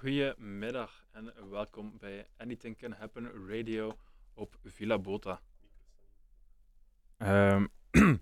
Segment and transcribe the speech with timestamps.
[0.00, 3.96] Goedemiddag en welkom bij Anything Can Happen Radio
[4.34, 5.40] op Villa Bota.
[7.16, 7.66] Ehm,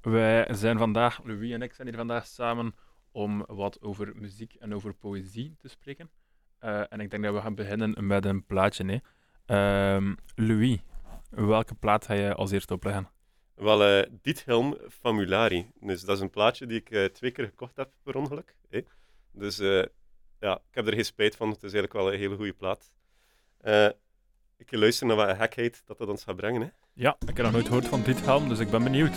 [0.00, 2.74] wij zijn vandaag, Louis en ik zijn hier vandaag samen
[3.12, 6.10] om wat over muziek en over poëzie te spreken.
[6.58, 8.84] Eh, en ik denk dat we gaan beginnen met een plaatje.
[8.84, 8.98] Hè.
[9.46, 10.78] Ehm, Louis,
[11.30, 13.10] welke plaat ga je als eerste opleggen?
[13.54, 15.70] Wel, eh Dit Helm Famulari.
[15.80, 18.56] Dus dat is een plaatje die ik eh, twee keer gekocht heb per ongeluk.
[19.32, 19.84] Dus eh,
[20.40, 21.48] ja, ik heb er geen spijt van.
[21.48, 22.92] Het is eigenlijk wel een hele goede plaat.
[23.58, 23.88] Eh,
[24.56, 26.60] ik ga luisteren naar wat gekheid dat dat ons gaat brengen.
[26.60, 26.68] Hè.
[26.92, 29.16] Ja, ik heb nog nooit gehoord van dit helm, dus ik ben benieuwd.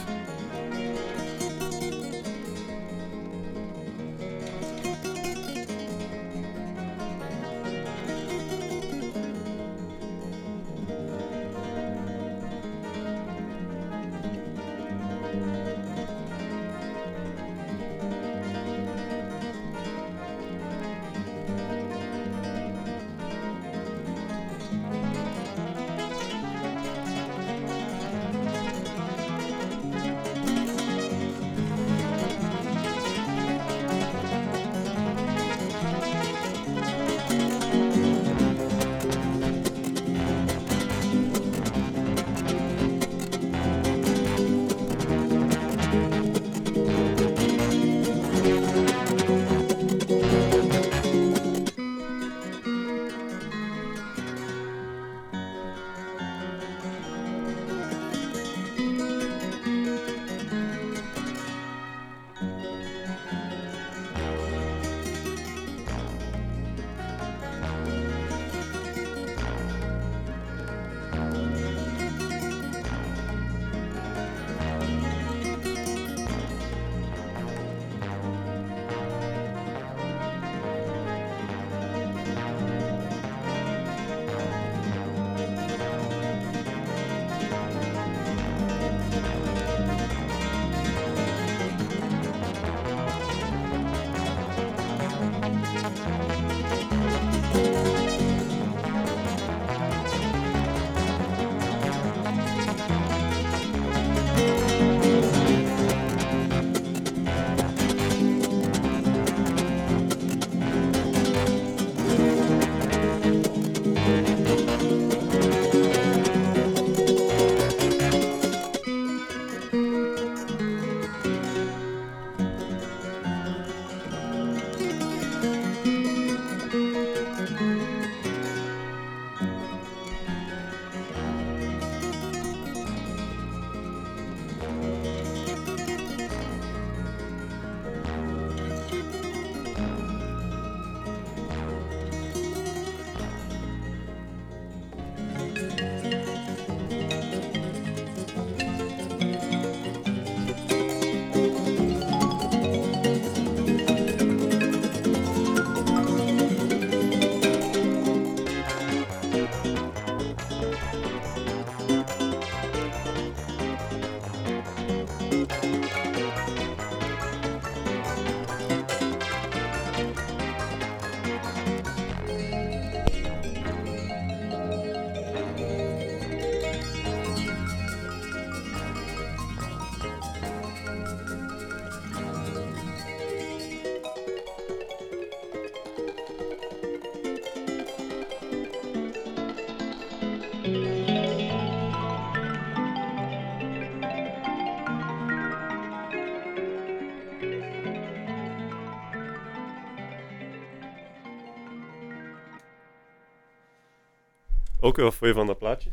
[204.92, 205.90] Ook wat vond je van dat plaatje?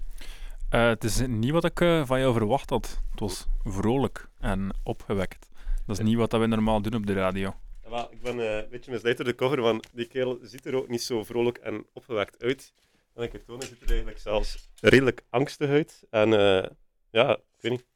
[0.70, 3.00] Eh, het is niet wat ik eh, van jou verwacht had.
[3.10, 5.48] Het was vrolijk en opgewekt.
[5.86, 7.54] Dat is niet wat we normaal doen op de radio.
[7.90, 10.74] Ja, ik ben eh, een beetje misleid door de cover, want die kerel ziet er
[10.74, 12.72] ook niet zo vrolijk en opgewekt uit.
[13.14, 16.06] En ik hij ziet er eigenlijk zelfs redelijk angstig uit.
[16.10, 16.70] En eh,
[17.10, 17.86] ja, ik weet niet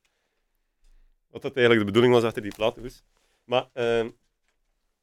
[1.31, 3.03] wat dat eigenlijk de bedoeling was achter die platen was.
[3.45, 4.07] Maar eh,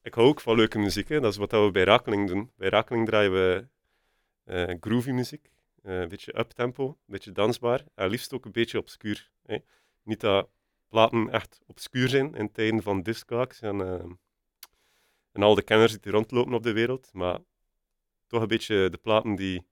[0.01, 1.09] ik hou ook van leuke muziek.
[1.09, 1.19] Hè.
[1.19, 2.51] Dat is wat we bij Rakeling doen.
[2.55, 3.67] Bij Rakeling draaien we
[4.49, 5.51] eh, groovy muziek.
[5.83, 7.83] Eh, een beetje uptempo, een beetje dansbaar.
[7.95, 9.31] En liefst ook een beetje obscuur.
[9.45, 9.57] Hè.
[10.03, 10.49] Niet dat
[10.87, 14.05] platen echt obscuur zijn in tijden van discogs en, eh,
[15.31, 17.09] en al de kenners die rondlopen op de wereld.
[17.13, 17.39] Maar
[18.27, 19.67] toch een beetje de platen die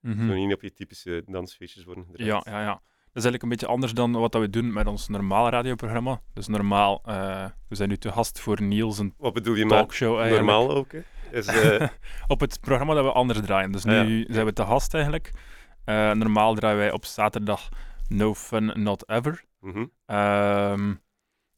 [0.00, 0.28] Mhm.
[0.28, 2.44] zo niet op je typische dansfeestjes worden gedraaid.
[2.44, 2.72] Ja, ja, ja.
[2.72, 6.22] Dat is eigenlijk een beetje anders dan wat we doen met ons normale radioprogramma.
[6.34, 9.72] Dus normaal, eh, we zijn nu te gast voor Niels, een Wat bedoel je met
[9.76, 10.46] talkshow eigenlijk.
[10.46, 10.92] normaal ook?
[10.92, 11.00] Hè?
[11.30, 11.88] Is, eh,
[12.26, 13.72] op het programma dat we anders draaien.
[13.72, 15.30] Dus Ah, nu zijn we te gast eigenlijk.
[15.84, 17.68] Eh, normaal draaien wij op zaterdag
[18.08, 19.44] No Fun Not Ever.
[19.60, 19.86] mhm.
[20.06, 20.94] Ehm,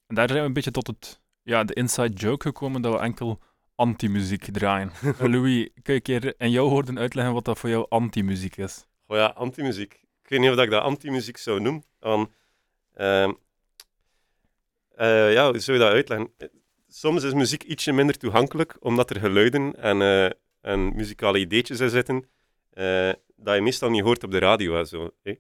[0.07, 2.99] en daar zijn we een beetje tot het, ja, de inside joke gekomen dat we
[2.99, 3.41] enkel
[3.75, 4.91] anti-muziek draaien.
[5.19, 8.87] Louis, kun je een keer in jouw woorden uitleggen wat dat voor jou anti-muziek is?
[9.07, 9.93] Oh ja, anti-muziek.
[10.23, 11.85] Ik weet niet of ik dat anti-muziek zou noemen.
[11.99, 12.31] Want,
[12.95, 13.33] ehm,
[14.97, 16.33] eh, ja, hoe zou je dat uitleggen?
[16.99, 20.31] Soms is muziek ietsje minder toegankelijk, omdat er geluiden en, eh,
[20.61, 22.29] en muzikale ideetjes in zitten,
[22.71, 25.11] eh, dat je meestal niet hoort op de radio en zo.
[25.23, 25.35] Eh,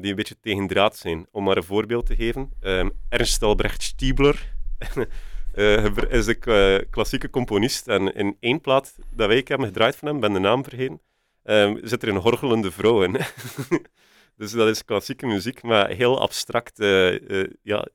[0.00, 1.26] die een beetje tegendraad zijn.
[1.30, 2.50] Om maar een voorbeeld te geven.
[2.60, 4.54] ehm, Ernst Albrecht Stiebler
[6.08, 7.88] is de klassieke componist.
[7.88, 11.00] En in één plaat dat wij hebben gedraaid van hem, ben de naam vergeten,
[11.42, 13.12] ehm, zit er een horgelende vrouw in.
[14.38, 16.78] dus dat is klassieke muziek, maar heel abstract
[17.62, 17.88] ja,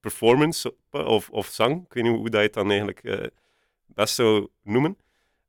[0.00, 1.84] performance of, of zang.
[1.84, 3.26] Ik weet niet hoe dat je het dan eigenlijk eh,
[3.86, 4.96] best zou noemen.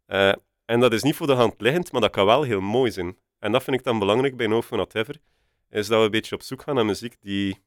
[0.05, 0.33] Eh,
[0.65, 3.17] en dat is niet voor de hand liggend, maar dat kan wel heel mooi zijn.
[3.39, 5.15] En dat vind ik dan belangrijk bij No Fun Whatever,
[5.69, 7.59] is dat we een beetje op zoek gaan naar muziek die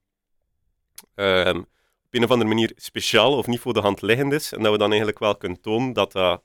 [1.14, 4.52] ehm, op een of andere manier speciaal of niet voor de hand liggend is.
[4.52, 6.42] En dat we dan eigenlijk wel kunnen tonen dat, dat,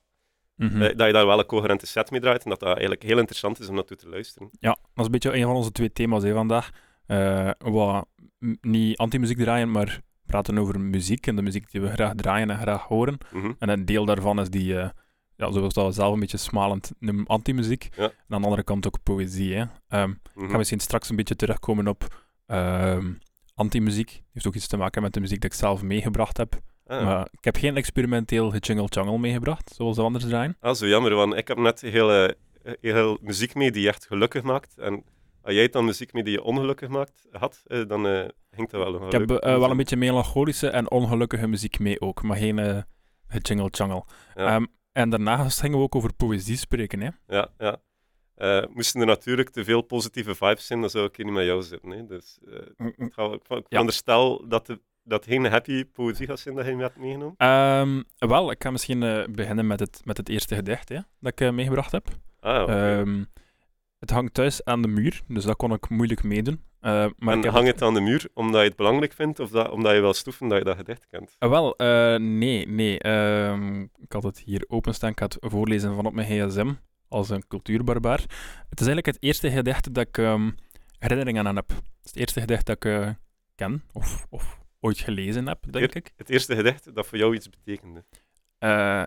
[0.55, 0.81] Mhm.
[0.81, 3.17] eh, dat je daar wel een coherente set mee draait en dat dat eigenlijk heel
[3.17, 4.49] interessant is om naartoe te luisteren.
[4.59, 6.69] Ja, dat is een beetje een van onze twee thema's hè, vandaag.
[7.05, 8.07] Eh, wat
[8.61, 12.57] niet anti-muziek draaien, maar praten over muziek en de muziek die we graag draaien en
[12.57, 13.17] graag horen.
[13.31, 13.51] Mhm.
[13.59, 14.89] En een deel daarvan is die, eh,
[15.35, 17.89] ja, zoals dat we zelf een beetje smalend noemen, anti-muziek.
[17.95, 18.03] Ja.
[18.03, 19.55] En aan de andere kant ook poëzie.
[19.55, 19.63] Hè.
[20.35, 22.07] Ik ga misschien straks een beetje terugkomen op
[22.45, 23.11] ehm
[23.59, 24.21] anti-muziek.
[24.33, 26.59] heeft ook iets te maken met de muziek die ik zelf meegebracht heb.
[26.85, 27.03] Ah.
[27.05, 30.57] Maar ik heb geen experimenteel Jungle Jungle meegebracht, zoals de anders draaien.
[30.59, 32.33] Ah, zo jammer, want ik heb net heel, eh,
[32.81, 34.77] heel muziek mee die je echt gelukkig maakt.
[34.77, 35.03] En
[35.41, 39.11] als jij dan muziek mee die je ongelukkig maakt, had, eh, dan wel nog Ik
[39.11, 42.81] heb eh, wel een beetje melancholische en ongelukkige muziek mee ook, maar geen uh,
[43.41, 44.03] Jungle Jungle.
[44.35, 44.55] Ja.
[44.55, 47.01] Ehm, en daarnaast gingen we ook over poëzie spreken.
[47.01, 47.09] Hè?
[47.27, 47.81] Ja, ja.
[48.35, 51.45] Eh, moesten er natuurlijk te veel positieve vibes zijn, dan zou ik hier niet met
[51.45, 51.89] jou zitten.
[51.89, 52.05] Hè.
[52.05, 53.05] Dus Mm, mm.
[53.05, 53.15] ik,
[53.49, 53.83] ik, Ja.
[54.47, 57.35] dat, de, dat geen happy poëzie gaat zijn dat je mee hebt meegenomen.
[57.37, 58.99] Ehm, wel, ik ga misschien
[59.31, 62.07] beginnen met het, met het eerste gedicht hè, dat ik meegebracht heb.
[62.39, 62.69] Ah.
[62.69, 63.23] Ehm,
[63.99, 66.63] het hangt thuis aan de muur, dus dat kon ik moeilijk meedoen.
[66.79, 69.69] Eh, maar en hang het aan de muur omdat je het belangrijk vindt of dat,
[69.69, 71.35] omdat je wil stoeven dat je dat gedicht kent?
[71.39, 72.99] Eh, wel, eh, nee, nee.
[72.99, 75.09] ehm, ik had het hier openstaan.
[75.11, 76.73] Ik ga het voorlezen van op mijn gsm,
[77.07, 78.19] als een cultuurbarbaar.
[78.69, 80.51] Het is eigenlijk het eerste gedicht dat ik ehm,
[80.99, 81.69] herinneringen aan heb.
[81.69, 83.15] Het is het eerste gedicht dat ik
[83.55, 86.11] ken, of, of ooit gelezen heb, denk ik.
[86.15, 88.03] Het eerste gedicht dat voor jou iets betekende.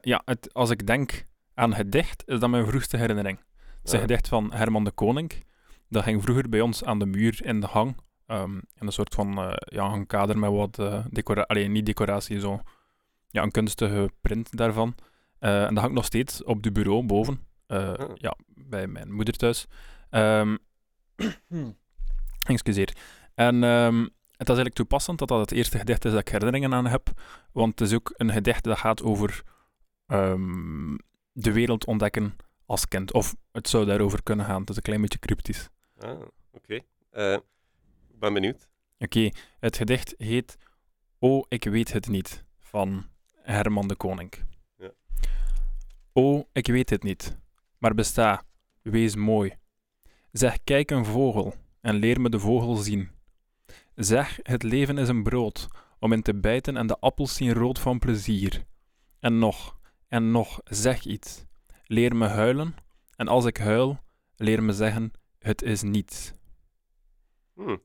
[0.02, 3.38] Ja, het, als ik denk aan gedicht, is dat mijn vroegste herinnering.
[3.38, 4.04] Het is een Ah.
[4.04, 5.32] gedicht van Herman de Koning.
[5.92, 7.96] Dat ging vroeger bij ons aan de muur in de hang.
[8.26, 11.86] ehm, in een soort van eh, ja, een kader met wat uh, decoratie, alleen niet
[11.86, 12.60] decoratie, zo.
[13.28, 14.94] Ja, een kunstige print daarvan.
[15.40, 17.40] Uh, en dat hangt nog steeds op de bureau boven.
[17.68, 18.10] Uh, Ah.
[18.14, 19.66] Ja, bij mijn moeder thuis.
[20.10, 20.58] Um,
[22.54, 22.96] excuseer.
[23.34, 26.74] En um, het is eigenlijk toepassend dat dat het eerste gedicht is dat ik herinneringen
[26.74, 27.10] aan heb.
[27.52, 29.42] Want het is ook een gedicht dat gaat over
[30.06, 30.98] um,
[31.32, 32.36] de wereld ontdekken
[32.66, 33.12] als kind.
[33.12, 34.60] Of het zou daarover kunnen gaan.
[34.60, 35.68] Het is een klein beetje cryptisch.
[36.02, 36.30] Ah, oké.
[36.52, 36.84] Okay.
[37.32, 37.38] Uh,
[38.12, 38.68] ik ben benieuwd.
[38.98, 39.32] Oké, okay.
[39.58, 40.56] het gedicht heet
[41.18, 44.32] Oh, ik weet het niet, van Herman de Koning.
[44.76, 44.92] Ja.
[46.12, 47.38] Oh, ik weet het niet,
[47.78, 48.44] maar besta,
[48.82, 49.56] wees mooi.
[50.32, 53.10] Zeg, kijk een vogel en leer me de vogel zien.
[53.94, 55.68] Zeg, het leven is een brood
[55.98, 58.64] om in te bijten en de appels zien rood van plezier.
[59.20, 59.78] En nog,
[60.08, 61.44] en nog, zeg iets.
[61.84, 62.74] Leer me huilen
[63.16, 63.98] en als ik huil,
[64.36, 66.32] leer me zeggen, het is niets.
[67.54, 67.82] Hmm.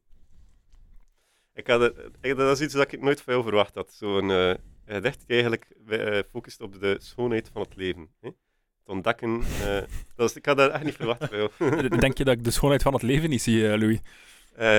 [1.54, 3.94] Ik had dat is iets dat ik nooit van jou verwacht had.
[3.94, 4.54] Zo'n uh,
[4.86, 8.10] gedicht die eigenlijk uh, focust op de schoonheid van het leven.
[8.20, 8.28] Hè?
[8.28, 9.42] Het ontdekken.
[9.62, 9.80] Uh,
[10.16, 11.50] dat is, ik had dat echt niet verwacht van jou.
[12.00, 14.00] Denk je dat ik de schoonheid van het leven niet zie, Louis?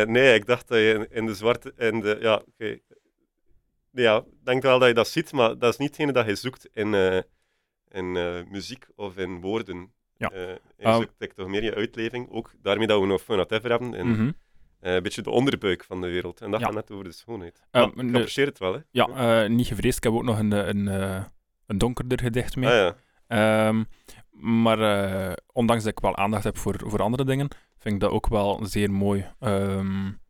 [0.06, 1.73] Nee, ik dacht dat je in, de zwarte.
[1.76, 2.44] In de, ja, oké.
[2.49, 2.82] Okay.
[3.90, 6.35] Ja, ik denk wel dat je dat ziet, maar dat is niet hetgene dat je
[6.35, 7.25] zoekt in,
[7.88, 8.12] in
[8.50, 9.92] muziek of in woorden.
[10.18, 10.32] Ja.
[10.78, 12.30] um, zoekt toch meer je uitleving.
[12.30, 13.94] Ook daarmee dat we nog Fun Whatever hebben.
[13.94, 14.34] En, mm -hmm.
[14.82, 16.40] Uh, een beetje de onderbuik van de wereld.
[16.40, 16.66] En dat ja.
[16.66, 17.62] gaat net over de schoonheid.
[17.72, 18.80] Uh, maar, ik apprecieer het wel, hè?
[18.90, 19.96] Ja, uh, niet gevreesd.
[19.96, 21.25] Ik heb ook nog een, een, een,
[21.66, 22.68] een donkerder gedicht mee.
[22.68, 22.94] Ah,
[23.28, 23.68] ja.
[23.68, 23.87] um,
[24.40, 27.48] maar uh, ondanks dat ik wel aandacht heb voor, voor andere dingen,
[27.78, 29.26] vind ik dat ook wel zeer mooi.
[29.40, 30.20] Um,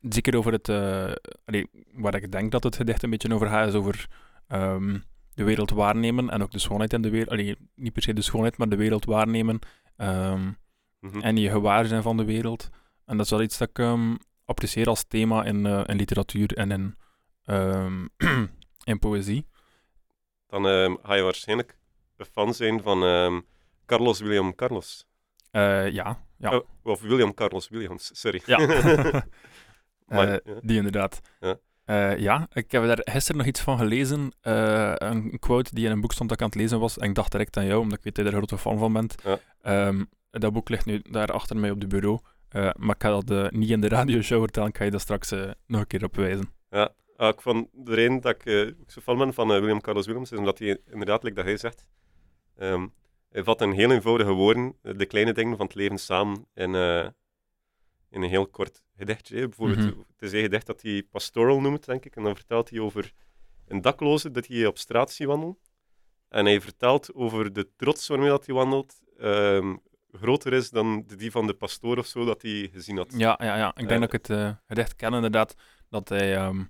[0.00, 0.68] zeker over het...
[0.68, 1.12] Uh,
[1.44, 4.06] allee, waar ik denk dat het gedicht een beetje over gaat, is over
[4.48, 5.04] um,
[5.36, 7.30] de wereld waarnemen en ook de schoonheid in de wereld.
[7.30, 9.58] Allee, niet per se de schoonheid, maar de wereld waarnemen.
[9.96, 10.08] Um,
[11.00, 11.14] Mhm.
[11.14, 11.22] mm -hmm.
[11.22, 12.68] En je gewaar zijn van de wereld.
[13.04, 16.56] En dat is wel iets dat ik um, apprecieer als thema in, uh, in literatuur
[16.56, 16.96] en in,
[17.46, 18.08] um,
[18.90, 19.46] in poëzie.
[20.46, 20.64] Dan
[21.02, 21.78] ga je waarschijnlijk
[22.16, 23.40] een fan zijn van ehm,
[23.86, 25.06] Carlos William Carlos.
[25.50, 26.56] Eh, ja, ja.
[26.56, 28.42] Oh, of William Carlos Williams, sorry.
[28.46, 28.58] Ja.
[30.06, 30.60] Maar, Eh, ja.
[30.62, 31.20] Die inderdaad.
[31.40, 31.58] Ja.
[31.86, 34.32] Eh, ja, ik heb daar gisteren nog iets van gelezen.
[34.40, 36.98] eh, een quote die in een boek stond dat ik aan het lezen was.
[36.98, 38.78] En ik dacht direct aan jou, omdat ik weet dat je er een grote fan
[38.78, 39.14] van bent.
[39.24, 39.38] Ja.
[39.62, 42.18] Ehm, dat boek ligt nu daar achter mij op de bureau.
[42.48, 44.68] Eh, maar ik ga dat niet in de radioshow vertellen.
[44.68, 45.30] Ik ga je daar straks
[45.66, 46.50] nog een keer op wijzen.
[47.16, 50.38] Ah, ik vond de reden dat ik zo fan ben van William Carlos Williams, is
[50.38, 51.86] omdat hij inderdaad, like dat hij zegt,
[52.56, 52.86] ehm,
[53.30, 56.74] hij vat in heel eenvoudige woorden de kleine dingen van het leven samen in,
[58.16, 59.36] in een heel kort gedichtje.
[59.36, 59.48] hè.
[59.48, 59.98] Bijvoorbeeld, Mhm.
[59.98, 63.12] het is een gedicht dat hij pastoral noemt, denk ik, en dan vertelt hij over
[63.68, 65.58] een dakloze dat hij op straat ziet wandelen.
[66.28, 69.76] En hij vertelt over de trots waarmee dat hij wandelt, ehm,
[70.12, 73.14] groter is dan de- die van de pastoor of zo dat hij gezien had.
[73.16, 73.68] Ja, ja, ja.
[73.68, 74.00] ik denk Eh.
[74.00, 75.54] dat ik het uh, recht ken inderdaad.
[75.88, 76.62] Dat hij ehm,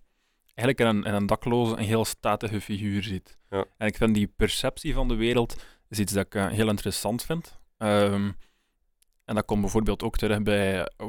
[0.55, 3.39] eigenlijk in een, in een dakloze een heel statige figuur ziet.
[3.51, 3.65] Ja.
[3.77, 5.57] En ik vind die perceptie van de wereld
[5.89, 7.59] is iets dat ik eh, heel interessant vind.
[7.79, 8.31] Ehm,
[9.25, 10.85] en dat komt bijvoorbeeld ook terug bij...
[10.97, 11.07] eh,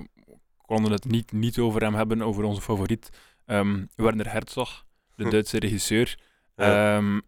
[0.67, 3.09] konden het niet, niet over hem hebben, over onze favoriet,
[3.45, 5.29] ehm, Werner Herzog, de Hm.
[5.29, 6.19] Duitse regisseur.
[6.55, 7.19] Ehm,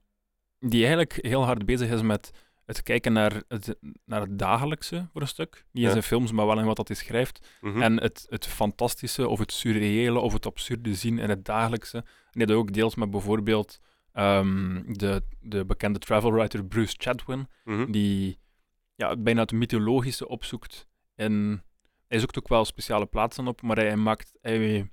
[0.59, 2.31] die eigenlijk heel hard bezig is met
[2.65, 5.65] het kijken naar het, naar het dagelijkse voor een stuk.
[5.71, 7.47] Niet in zijn films, maar wel in wat dat hij schrijft.
[7.61, 7.81] Mhm.
[7.81, 11.97] En het, het fantastische of het surreële of het absurde zien in het dagelijkse.
[12.31, 13.79] En dat ook deels met bijvoorbeeld
[14.13, 17.91] ehm, de, de bekende travel writer Bruce Chatwin, Mhm.
[17.91, 18.39] die
[18.95, 20.87] ja, bijna het mythologische opzoekt.
[21.15, 21.63] En
[22.09, 24.91] hij zoekt ook wel speciale plaatsen op, maar hij maakt, hij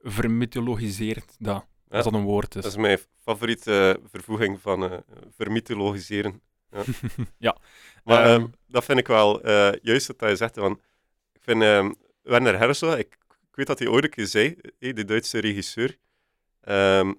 [0.00, 1.66] vermythologiseert dat.
[1.88, 1.96] Ja.
[1.96, 2.62] Als dat een woord is.
[2.62, 4.98] Dat is mijn favoriete eh, vervoeging van eh
[5.36, 6.40] vermythologiseren.
[6.70, 6.82] Ja.
[7.38, 7.56] Ja.
[8.04, 10.56] Maar Ehm, ehm, dat vind ik wel eh, juist wat je zegt.
[10.56, 10.78] Want
[11.32, 11.92] ik vind ehm,
[12.22, 15.98] Werner Herzog, ik, ik weet dat hij ooit een keer zei, de Duitse regisseur,
[16.60, 17.12] ehm,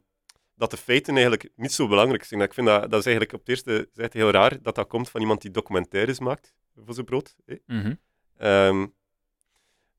[0.56, 2.42] dat de feiten eigenlijk niet zo belangrijk zijn.
[2.42, 5.10] Ik vind dat, dat is eigenlijk op het eerste zegt heel raar dat dat komt
[5.10, 6.54] van iemand die documentaires maakt
[6.86, 7.36] voor zijn brood.
[7.46, 7.56] hè.
[7.66, 7.94] Mhm.
[8.38, 8.88] Ehm,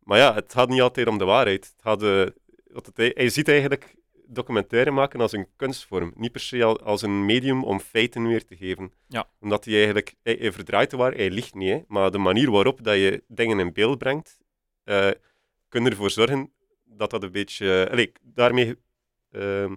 [0.05, 1.65] maar ja, het gaat niet altijd om de waarheid.
[1.65, 2.27] Het gaat, eh,
[2.67, 3.95] wat het, hij, hij ziet eigenlijk
[4.27, 6.13] documentaire maken als een kunstvorm.
[6.17, 8.93] Niet per se al- als een medium om feiten weer te geven.
[9.09, 9.29] Ja.
[9.41, 10.15] Omdat hij eigenlijk...
[10.23, 11.71] Hij, hij verdraait de waarheid, hij liegt niet.
[11.71, 14.39] Hè, maar de manier waarop dat je dingen in beeld brengt,
[14.85, 15.11] eh
[15.69, 16.53] kan ervoor zorgen
[16.85, 17.89] dat dat een beetje...
[17.91, 18.77] allee, daarmee
[19.31, 19.75] ehm,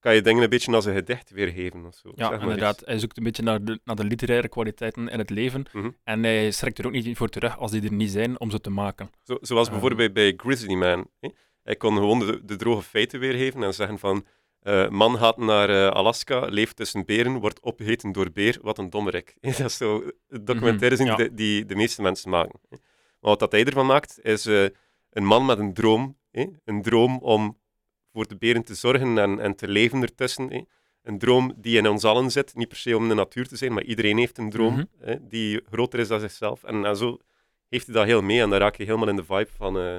[0.00, 1.86] kan je dingen een beetje als een gedicht weergeven.
[1.86, 2.12] Of zo.
[2.14, 2.74] Ja, zeg maar inderdaad.
[2.74, 2.84] iets.
[2.86, 5.64] Hij zoekt een beetje naar de, naar de literaire kwaliteiten in het leven.
[5.72, 5.90] Mhm.
[6.04, 8.60] En hij strekt er ook niet voor terug als die er niet zijn om ze
[8.60, 9.10] te maken.
[9.24, 9.78] Zo, zoals Ehm.
[9.78, 11.06] bijvoorbeeld bij, bij Grizzly Man.
[11.20, 11.28] Hè?
[11.62, 14.26] Hij kon gewoon de, de droge feiten weergeven en zeggen van...
[14.60, 18.90] eh, man gaat naar eh, Alaska, leeft tussen beren, wordt opgegeten door beer, wat een
[18.90, 19.36] dommerik.
[19.40, 21.16] dat is zo documentaires Mhm, ja.
[21.16, 22.60] die, die de meeste mensen maken.
[22.68, 22.76] hè.
[23.20, 24.64] Maar wat dat hij ervan maakt, is eh,
[25.10, 26.16] een man met een droom.
[26.30, 26.46] hè.
[26.64, 27.58] Een droom om
[28.12, 30.50] voor de beren te zorgen en, en te leven ertussen.
[30.52, 30.60] hè.
[31.02, 33.72] Een droom die in ons allen zit, niet per se om de natuur te zijn,
[33.72, 34.84] maar iedereen heeft een droom Mhm.
[34.98, 36.62] hè, die groter is dan zichzelf.
[36.64, 37.18] En, en zo
[37.68, 39.96] heeft hij dat heel mee en dan raak je helemaal in de vibe van, eh,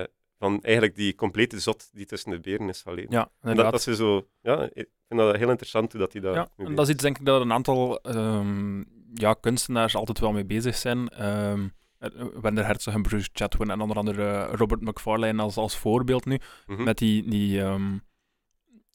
[0.00, 0.06] eh,
[0.38, 3.12] van eigenlijk die complete zot die tussen de beren is gaan leven.
[3.12, 6.20] Ja, En dat, dat is zo, ja, ik vind dat heel interessant hoe dat hij
[6.22, 8.82] dat Ja, en dat is iets denk ik dat een aantal ehm,
[9.14, 11.08] ja, kunstenaars altijd wel mee bezig zijn.
[11.08, 11.68] Ehm
[12.00, 16.24] eh, Werner Herzog en Bruce Chatwin en onder andere eh, Robert McFarlane als, als voorbeeld
[16.24, 16.38] nu.
[16.66, 16.82] Mhm.
[16.82, 17.98] Met die, die ehm,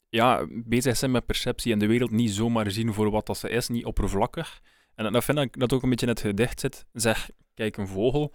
[0.08, 3.48] ja, bezig zijn met perceptie en de wereld niet zomaar zien voor wat dat ze
[3.48, 4.60] is, niet oppervlakkig.
[4.94, 6.86] En dat vind ik dat ook een beetje in het gedicht zit.
[6.92, 8.34] Zeg, kijk, een vogel.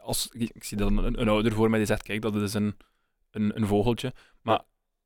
[0.00, 2.54] Als, ik, ik zie dan een, een ouder voor mij die zegt, kijk, dat is
[2.54, 2.76] een,
[3.30, 4.12] een, een vogeltje.
[4.42, 4.62] Maar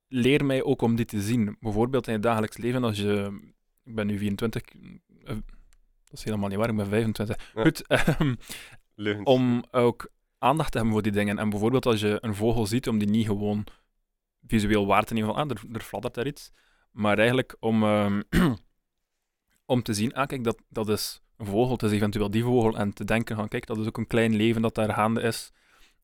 [0.09, 1.57] leer mij ook om dit te zien.
[1.61, 3.41] Bijvoorbeeld in het dagelijks leven, als je...
[3.85, 4.63] Ik ben nu 24...
[6.13, 7.53] dat is helemaal niet waar, ik ben 25.
[7.55, 7.63] Ja.
[7.63, 8.35] Goed, ehm,
[9.25, 11.39] om ook aandacht te hebben voor die dingen.
[11.39, 13.67] En bijvoorbeeld als je een vogel ziet, om die niet gewoon
[14.47, 16.51] visueel waar te nemen van, ah, er, er fladdert daar iets.
[16.91, 18.23] Maar eigenlijk om, ehm,
[19.75, 22.77] om te zien, ah, kijk, dat, dat is een vogel, het is eventueel die vogel.
[22.77, 25.53] En te denken van, kijk, dat is ook een klein leven dat daar gaande is.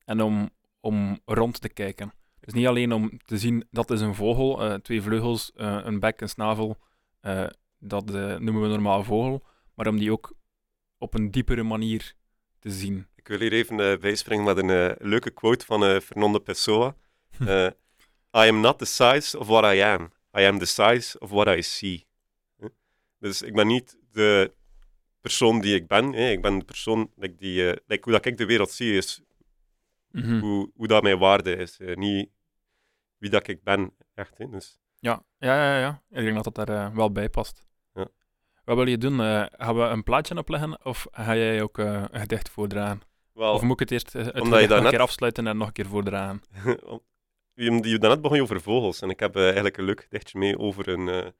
[0.05, 0.49] En om,
[0.79, 2.13] om rond te kijken.
[2.39, 5.99] Dus niet alleen om te zien, dat is een vogel, eh, twee vleugels, eh, een
[5.99, 6.77] bek, een snavel.
[7.19, 7.47] eh,
[7.81, 9.43] dat noemen we een normaal vogel.
[9.79, 10.33] Maar om die ook
[10.97, 12.15] op een diepere manier
[12.59, 13.07] te zien.
[13.15, 16.95] Ik wil hier even eh, bijspringen met een eh, leuke quote van eh, Fernando Pessoa.
[18.41, 20.11] I am not the size of what I am.
[20.37, 22.07] I am the size of what I see.
[23.19, 24.53] Dus ik ben niet de
[25.21, 26.13] persoon die ik ben.
[26.13, 26.29] Hè?
[26.29, 27.63] Ik ben de persoon like, die...
[27.63, 29.21] like, hoe dat ik de wereld zie, is
[30.11, 30.39] Mhm.
[30.39, 31.77] hoe, hoe dat mijn waarde is.
[31.93, 32.29] niet
[33.17, 34.37] wie dat ik ben, echt.
[34.37, 34.49] Hè?
[34.49, 36.03] Dus, Ja, ja, ja, ja.
[36.09, 37.68] Ik denk dat dat daar wel bij past.
[38.69, 39.21] Wat wil je doen?
[39.21, 43.01] Eh, gaan we een plaatje opleggen of ga jij ook eh, een gedicht voordragen?
[43.33, 45.67] wel, Of moet ik het eerst eh, het omdat je een keer afsluiten en nog
[45.67, 46.41] een keer voordragen?
[47.55, 49.01] die, die daarnet begon je over vogels.
[49.01, 51.33] En ik heb eigenlijk een leuk gedichtje mee over een,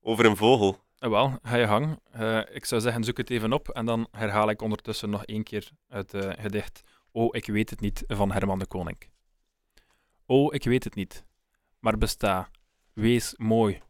[0.00, 0.78] over een vogel.
[0.98, 2.00] Wel, ga je gang.
[2.10, 5.42] Eh, ik zou zeggen, zoek het even op en dan herhaal ik ondertussen nog één
[5.42, 6.82] keer het gedicht
[7.12, 8.98] Oh, ik weet het niet van Herman de Koning.
[10.26, 11.24] Oh, ik weet het niet,
[11.78, 12.50] maar besta,
[12.92, 13.80] wees mooi.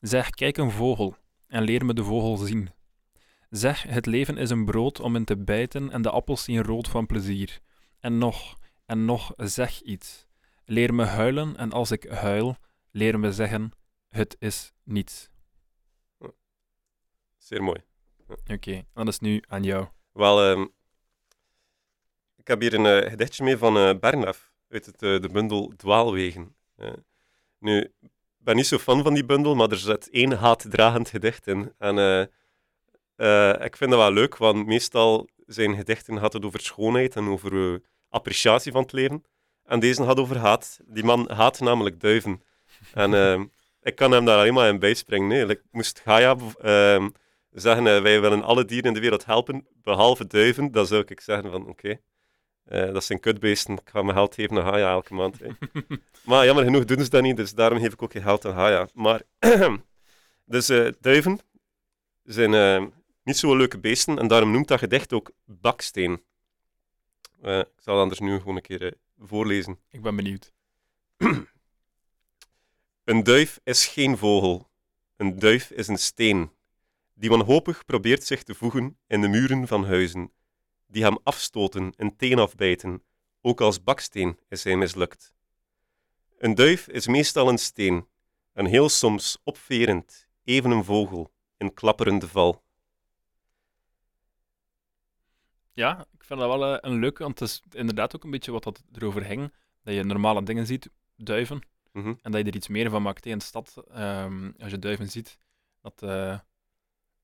[0.00, 1.16] Zeg, kijk een vogel
[1.52, 2.70] en leer me de vogel zien.
[3.50, 6.88] Zeg, het leven is een brood om in te bijten en de appels zien rood
[6.88, 7.60] van plezier.
[8.00, 10.26] En nog, en nog, zeg iets.
[10.64, 12.56] Leer me huilen en als ik huil,
[12.90, 13.72] leer me zeggen,
[14.08, 15.30] het is niets.
[17.38, 17.82] Zeer mooi.
[18.46, 19.88] Oké, dat is nu aan jou.
[20.12, 20.66] Wel, ehm,
[22.36, 25.72] ik heb hier een eh, gedichtje mee van eh Bernaf uit het, eh, de bundel
[25.76, 26.56] Dwaalwegen.
[27.58, 27.92] Nu,
[28.44, 31.72] ben niet zo fan van die bundel, maar er zit één haatdragend gedicht in.
[31.78, 32.20] En eh,
[33.16, 37.28] eh, ik vind dat wel leuk, want meestal zijn gedichten gaat het over schoonheid en
[37.28, 39.24] over eh, appreciatie van het leven.
[39.64, 40.80] En deze gaat over haat.
[40.86, 42.42] Die man haat namelijk duiven.
[42.94, 43.50] En
[43.82, 45.28] ik kan hem daar alleen maar in bijspringen.
[45.28, 45.46] Nee.
[45.46, 47.08] Like, moest Gaia ehm,
[47.50, 51.50] zeggen, wij willen alle dieren in de wereld helpen, behalve duiven, dan zou ik zeggen
[51.50, 51.98] van, oké,
[52.64, 55.38] eh, dat zijn kutbeesten, ik ga mijn geld geven aan Gaia elke maand.
[55.38, 55.48] hè.
[56.28, 58.54] maar jammer genoeg doen ze dat niet, dus daarom geef ik ook geen geld aan
[58.54, 58.88] Gaia.
[58.94, 59.22] Maar,
[60.44, 61.40] dus eh, duiven
[62.22, 62.86] zijn eh,
[63.24, 66.22] niet zo leuke beesten, en daarom noemt dat gedicht ook baksteen.
[67.42, 69.78] Ik zal anders nu gewoon een keer voorlezen.
[69.90, 70.52] Ik ben benieuwd.
[73.04, 74.70] Een duif is geen vogel.
[75.16, 76.50] Een duif is een steen,
[77.14, 80.32] die wanhopig probeert zich te voegen in de muren van huizen,
[80.92, 83.02] die hem afstoten, een teen afbijten,
[83.40, 85.34] ook als baksteen is hij mislukt.
[86.38, 88.06] Een duif is meestal een steen,
[88.52, 92.62] en heel soms opverend, even een vogel, in klapperende val.
[95.74, 98.52] Ja, ik vind dat wel eh, een leuke, want het is inderdaad ook een beetje
[98.52, 99.52] wat dat erover ging.
[99.82, 101.60] Dat je normale dingen ziet, duiven,
[101.92, 102.14] Mhm.
[102.22, 103.82] en dat je er iets meer van maakt in de stad.
[103.90, 105.38] ehm, als je duiven ziet,
[105.80, 106.38] dat, eh,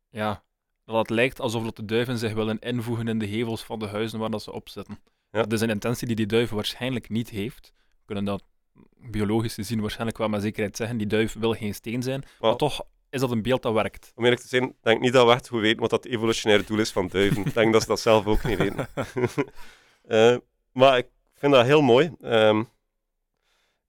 [0.08, 0.44] ja,
[0.92, 3.86] dat het lijkt alsof dat de duiven zich willen invoegen in de hevels van de
[3.86, 4.98] huizen waar dat ze op zitten.
[5.30, 5.42] Ja.
[5.42, 7.72] Dat is een intentie die die duif waarschijnlijk niet heeft.
[7.74, 8.42] We kunnen dat
[8.96, 10.96] biologisch gezien waarschijnlijk wel met zekerheid zeggen.
[10.96, 14.12] Die duif wil geen steen zijn, maar toch is dat een beeld dat werkt.
[14.14, 16.66] Om eerlijk te zijn, denk ik niet dat we echt goed weten wat dat evolutionaire
[16.66, 17.44] doel is van duiven.
[17.46, 18.88] Ik denk dat ze dat zelf ook niet weten.
[20.08, 20.36] Eh,
[20.72, 22.12] maar ik vind dat heel mooi.
[22.20, 22.60] Ehm,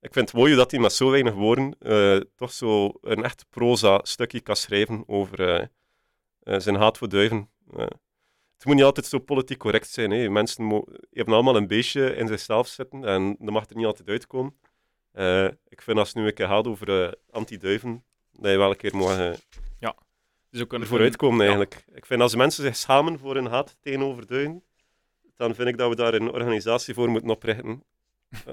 [0.00, 3.46] ik vind het mooi dat hij met zo weinig woorden eh, toch zo een echt
[3.50, 5.66] proza stukje kan schrijven over eh,
[6.58, 7.50] zijn haat voor duiven.
[7.76, 7.86] Eh,
[8.54, 10.10] het moet niet altijd zo politiek correct zijn.
[10.10, 10.28] Hè.
[10.28, 14.54] Mensen hebben allemaal een beestje in zichzelf zitten en dat mag er niet altijd uitkomen.
[15.12, 18.70] Eh, ik vind als het nu een keer gaat over eh, anti-duiven, dat je wel
[18.70, 19.32] een keer mag eh,
[20.50, 21.42] Dus ook een, ervoor uitkomen ja.
[21.42, 21.84] eigenlijk.
[21.92, 24.62] Ik vind als mensen zich schamen voor hun haat tegenover duiven,
[25.36, 27.84] dan vind ik dat we daar een organisatie voor moeten oprichten.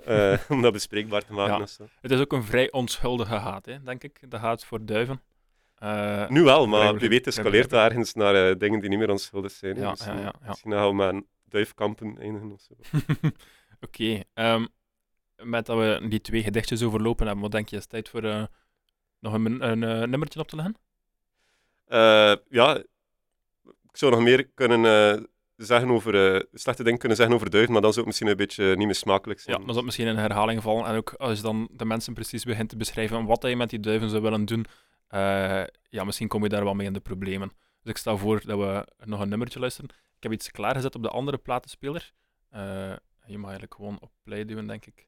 [0.03, 1.67] eh, om dat bespreekbaar te maken.
[1.77, 1.86] Ja.
[2.01, 4.31] Het is ook een vrij onschuldige haat, hè, denk ik.
[4.31, 5.21] De haat voor duiven.
[5.77, 9.09] Eh, Nu wel, maar wie weet escaleert dat ergens naar eh, dingen die niet meer
[9.11, 9.75] onschuldig zijn.
[9.75, 9.81] hè.
[9.81, 10.47] Ja, misschien, ja, ja, ja.
[10.47, 12.73] misschien gaan we met een duifkampen eindigen of zo.
[13.85, 14.65] Oké, ehm,
[15.35, 18.23] met dat we die twee gedichtjes overlopen hebben, wat denk je, is het tijd voor
[18.23, 18.43] eh,
[19.19, 20.75] nog een, een eh, nummertje op te leggen?
[21.85, 22.75] Eh, ja,
[23.65, 25.23] ik zou nog meer kunnen eh,
[25.55, 28.45] zeggen over, eh, slechte dingen kunnen zeggen over duiven, maar dan zou het misschien een
[28.47, 29.57] beetje niet meer smakelijk Ja, zijn.
[29.57, 30.85] dan zal het misschien in herhaling vallen.
[30.85, 33.79] En ook als je dan de mensen precies begint te beschrijven wat je met die
[33.79, 34.65] duiven zou willen doen,
[35.08, 37.52] eh, ja, misschien kom je daar wel mee in de problemen.
[37.82, 39.89] Dus ik stel voor dat we nog een nummertje luisteren.
[39.89, 42.13] Ik heb iets klaargezet op de andere platenspeler.
[42.50, 45.08] Eh, je mag eigenlijk gewoon op play duwen, denk ik.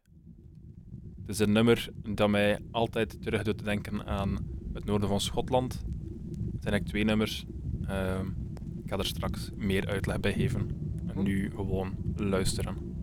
[1.21, 4.37] Het is een nummer dat mij altijd terug doet denken aan
[4.73, 5.73] het noorden van Schotland.
[5.73, 5.81] Het
[6.61, 7.45] zijn eigenlijk twee nummers.
[7.87, 8.27] Ehm,
[8.83, 10.69] ik ga er straks meer uitleg bij geven.
[11.07, 12.98] En nu gewoon luisteren.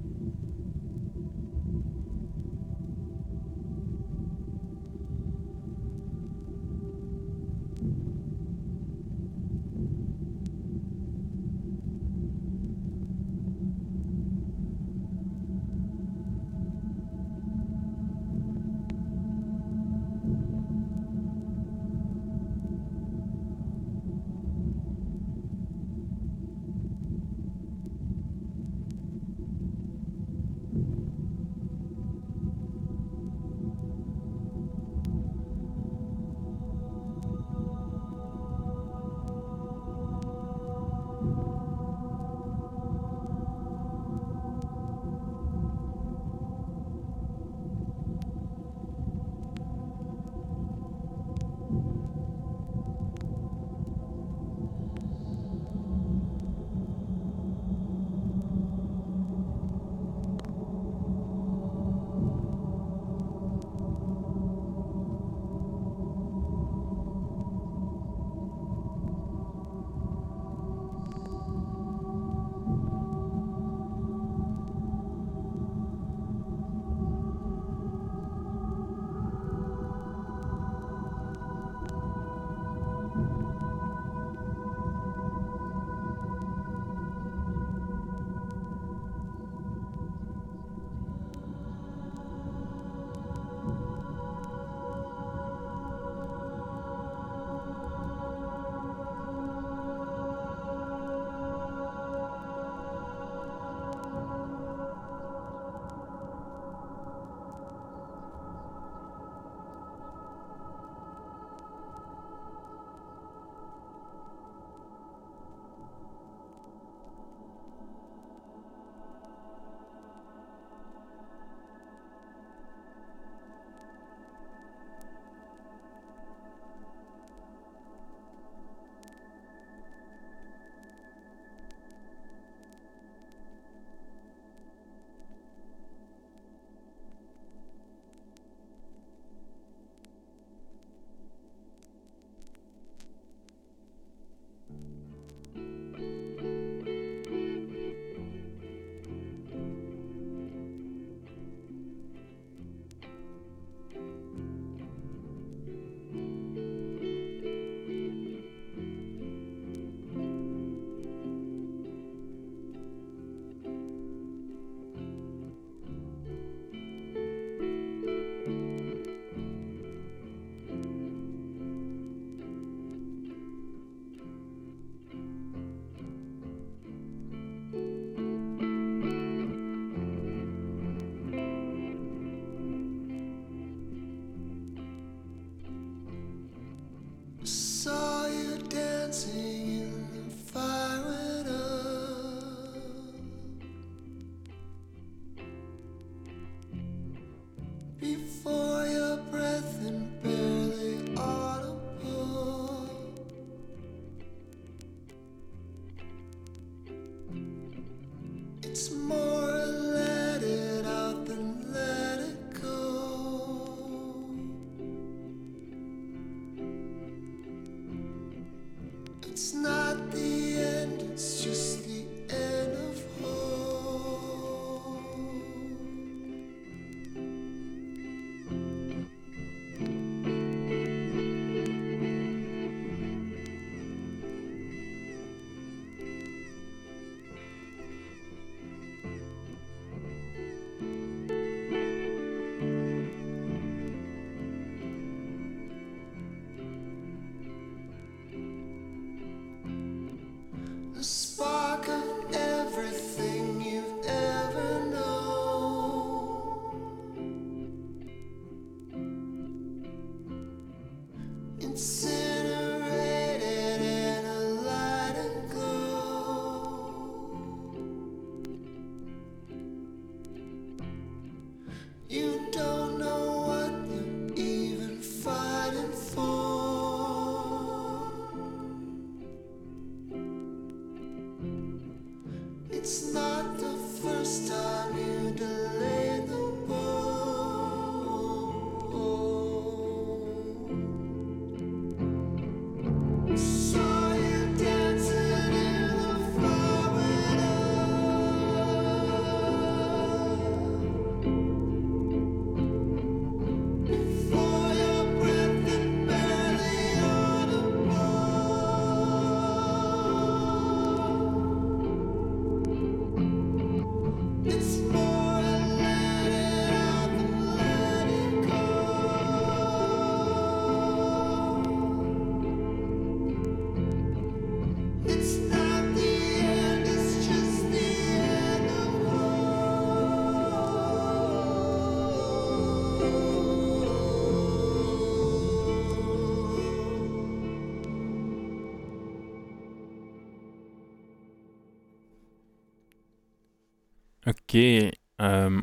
[344.56, 345.60] Oké, ehm,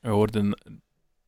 [0.00, 0.58] we hoorden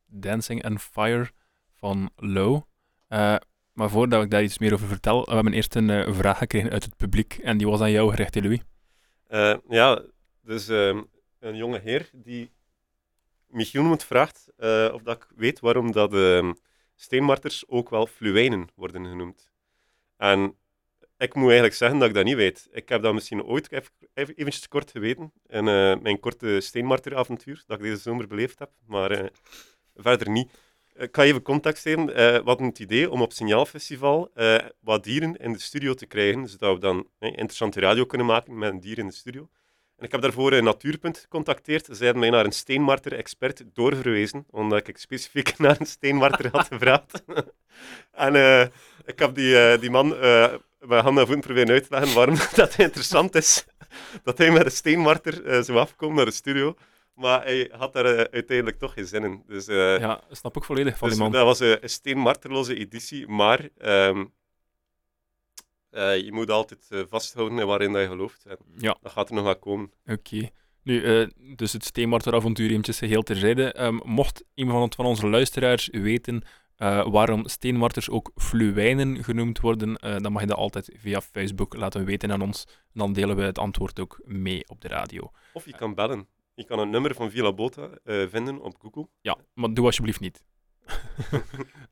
[0.05, 1.29] Dancing and Fire
[1.73, 2.61] van Low.
[3.07, 3.35] Eh,
[3.73, 6.69] maar voordat ik daar iets meer over vertel, we hebben eerst een eh, vraag gekregen
[6.71, 8.59] uit het publiek en die was aan jou gericht, Louis.
[9.27, 10.01] Eh, ja,
[10.41, 11.01] dus ehm,
[11.39, 12.51] een jonge heer die
[13.47, 14.47] Michiel moet vraagt
[14.93, 16.53] of dat ik weet waarom dat ehm,
[16.95, 19.51] steenmarters ook wel fluwijnen worden genoemd.
[20.17, 20.55] En
[21.23, 22.67] ik moet eigenlijk zeggen dat ik dat niet weet.
[22.71, 27.63] Ik heb dat misschien ooit even, even eventjes kort geweten in eh, mijn korte steenmarteravontuur
[27.67, 29.25] dat ik deze zomer beleefd heb, maar eh,
[29.95, 30.51] verder niet.
[30.95, 32.09] Ik ga even context geven.
[32.09, 36.05] Eh, we hadden het idee om op Signaalfestival eh, wat dieren in de studio te
[36.05, 39.49] krijgen, zodat we dan eh, interessante radio kunnen maken met een dier in de studio.
[39.97, 41.85] En ik heb daarvoor een Natuurpunt gecontacteerd.
[41.85, 47.23] Ze hebben mij naar een steenmarter-expert doorverwezen, omdat ik specifiek naar een steenmarter had gevraagd.
[48.27, 48.61] en eh,
[49.05, 50.53] ik heb die, eh, die man eh
[50.87, 53.65] handen en voeten proberen uit te leggen waarom dat interessant is
[54.23, 56.75] dat hij met een steenmarter eh zou afkomen naar de studio.
[57.15, 59.43] Maar hij had daar eh, uiteindelijk toch geen zin in.
[59.47, 61.33] Dus, eh, ja, snap ik volledig van dus die man.
[61.33, 64.25] dat was een, een steenmarterloze editie, maar ehm,
[65.89, 68.45] eh, je moet altijd vasthouden in waarin dat je gelooft.
[68.45, 68.97] En Ja.
[69.01, 69.91] dat gaat er nog wel komen.
[70.05, 70.49] Oké.
[70.83, 73.73] Nu, dus het Steenmarter-avontuur eventjes geheel terzijde.
[73.73, 76.43] Ehm, mocht iemand van onze luisteraars weten
[76.75, 81.75] eh, waarom steenmarters ook fluwijnen genoemd worden, eh, dan mag je dat altijd via Facebook
[81.75, 82.65] laten weten aan ons.
[82.67, 85.31] En dan delen we het antwoord ook mee op de radio.
[85.53, 86.27] Of je kan bellen.
[86.55, 89.07] Je kan een nummer van Villa Bota eh, vinden op Google.
[89.21, 90.43] Ja, maar doe alsjeblieft niet.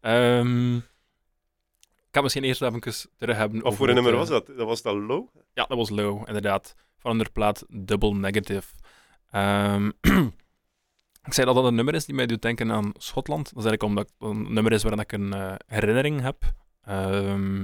[0.02, 2.82] Ehm, ik ga misschien eerst even
[3.18, 4.48] terug hebben Of voor een nummer was dat?
[4.48, 5.28] Dat was dat Low?
[5.54, 6.76] Ja, dat was low, inderdaad.
[6.98, 8.74] Van plaat Double Negative.
[9.32, 9.92] Ehm,
[11.24, 13.44] ik zei dat dat een nummer is die mij doet denken aan Schotland.
[13.54, 16.44] Dat is eigenlijk omdat het een nummer is waarin ik een eh, herinnering heb.
[16.82, 17.64] Ehm,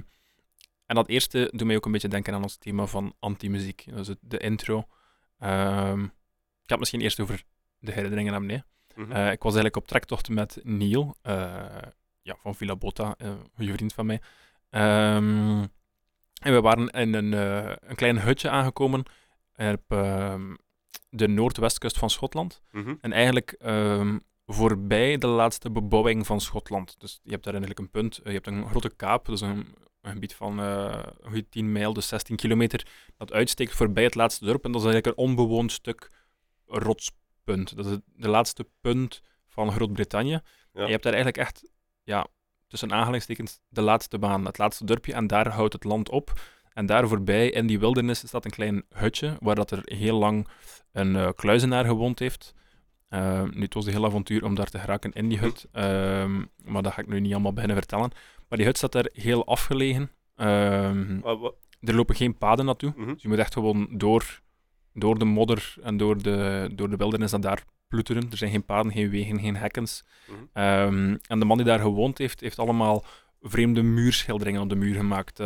[0.85, 3.85] en dat eerste doet mij ook een beetje denken aan ons thema van anti-muziek.
[3.95, 4.83] Dus het- de intro.
[5.39, 6.03] Ehm,
[6.63, 7.43] ik het misschien eerst over
[7.79, 8.49] de herinneringen hebben.
[8.49, 8.63] Nee.
[9.05, 9.11] Mhm.
[9.11, 11.65] Eh, ik was eigenlijk op trektocht met Neil, eh,
[12.21, 14.21] ja, van Villa Botta, een goede vriend van mij.
[14.69, 15.65] Ehm,
[16.41, 17.31] en we waren in een,
[17.89, 19.03] een klein hutje aangekomen
[19.55, 19.83] op
[21.09, 22.61] de noordwestkust van Schotland.
[22.71, 22.95] Mhm.
[23.01, 26.95] En eigenlijk ehm, voorbij de laatste bebouwing van Schotland.
[26.99, 29.75] Dus je hebt daar eigenlijk een punt, eh, je hebt een grote kaap, dus een,
[30.01, 34.15] een gebied van eh, een goede 10 mijl, dus 16 kilometer, dat uitsteekt voorbij het
[34.15, 34.65] laatste dorp.
[34.65, 36.11] En dat is eigenlijk een onbewoond stuk
[36.65, 37.75] rotspunt.
[37.75, 40.41] Dat is het de laatste punt van Groot-Brittannië.
[40.71, 41.71] Je hebt daar eigenlijk echt,
[42.03, 42.27] ja,
[42.67, 46.39] tussen aanhalingstekens, de laatste baan, het laatste dorpje, en daar houdt het land op.
[46.77, 50.47] En daar voorbij, in die wildernis, staat een klein hutje, waar dat er heel lang
[50.91, 52.53] een eh, kluizenaar gewoond heeft.
[53.09, 56.43] Eh, nu, het was een heel avontuur om daar te geraken in die hut, ehm,
[56.63, 58.11] maar dat ga ik nu niet allemaal beginnen vertellen.
[58.49, 60.11] Maar die hut staat daar heel afgelegen.
[60.35, 61.19] Ehm,
[61.79, 62.93] er lopen geen paden naartoe.
[62.95, 63.13] Mhm.
[63.13, 64.41] Dus je moet echt gewoon door,
[64.93, 68.31] door de modder en door de, door de wildernis en daar ploeteren.
[68.31, 70.03] Er zijn geen paden, geen wegen, geen hekkens.
[70.27, 70.37] Mhm.
[70.53, 73.05] Ehm, en de man die daar gewoond heeft, heeft allemaal
[73.41, 75.39] vreemde muurschilderingen op de muur gemaakt.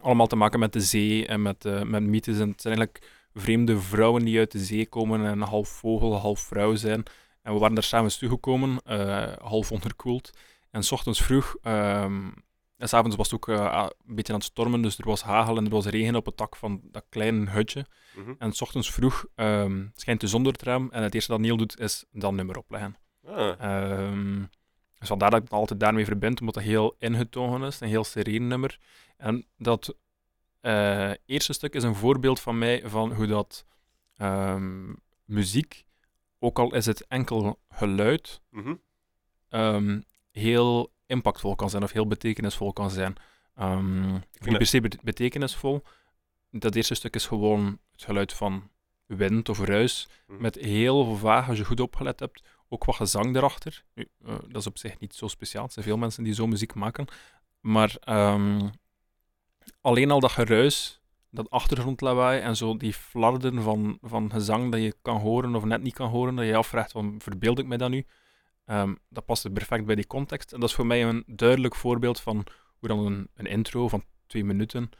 [0.00, 2.38] Allemaal te maken met de zee en met, eh, met mythes.
[2.38, 6.40] En het zijn eigenlijk vreemde vrouwen die uit de zee komen en half vogel, half
[6.40, 7.02] vrouw zijn.
[7.42, 10.30] En we waren daar samen toegekomen, eh half onderkoeld.
[10.70, 12.28] En s ochtends vroeg, ehm
[12.82, 15.56] en s'avonds was het ook eh, een beetje aan het stormen, dus er was hagel
[15.56, 17.86] en er was regen op het dak van dat kleine hutje.
[18.16, 18.32] Mhm.
[18.38, 21.40] En s ochtends vroeg ehm, schijnt de zon door het raam en het eerste dat
[21.40, 22.96] Neil doet, is dat nummer opleggen.
[23.26, 24.42] Ah, Ehm
[25.02, 28.04] dus vandaar dat ik het altijd daarmee verbind, omdat het heel ingetogen is, een heel
[28.04, 28.78] sereen nummer.
[29.16, 29.94] En dat
[30.60, 33.64] eh, eerste stuk is een voorbeeld van mij van hoe dat
[34.16, 34.92] ehm,
[35.24, 35.84] muziek,
[36.38, 38.74] ook al is het enkel geluid, mhm.
[39.48, 43.14] ehm, heel impactvol kan zijn of heel betekenisvol kan zijn.
[43.54, 45.82] Ehm niet per se bet- betekenisvol.
[46.50, 48.70] Dat eerste stuk is gewoon het geluid van
[49.06, 50.40] wind of ruis, Mhm.
[50.42, 53.84] met heel vaag, als je goed opgelet hebt, ook wat gezang erachter.
[53.94, 56.74] Eh, dat is op zich niet zo speciaal, er zijn veel mensen die zo muziek
[56.74, 57.06] maken.
[57.60, 58.68] Maar ehm,
[59.80, 64.94] alleen al dat geruis, dat achtergrondlawaai en zo die flarden van, van gezang dat je
[65.02, 67.76] kan horen of net niet kan horen, dat je je afvraagt van, verbeeld ik mij
[67.76, 68.06] dat nu?
[68.64, 70.52] Ehm, dat past er perfect bij die context.
[70.52, 72.46] En dat is voor mij een duidelijk voorbeeld van
[72.78, 74.90] hoe dan een, een intro van twee minuten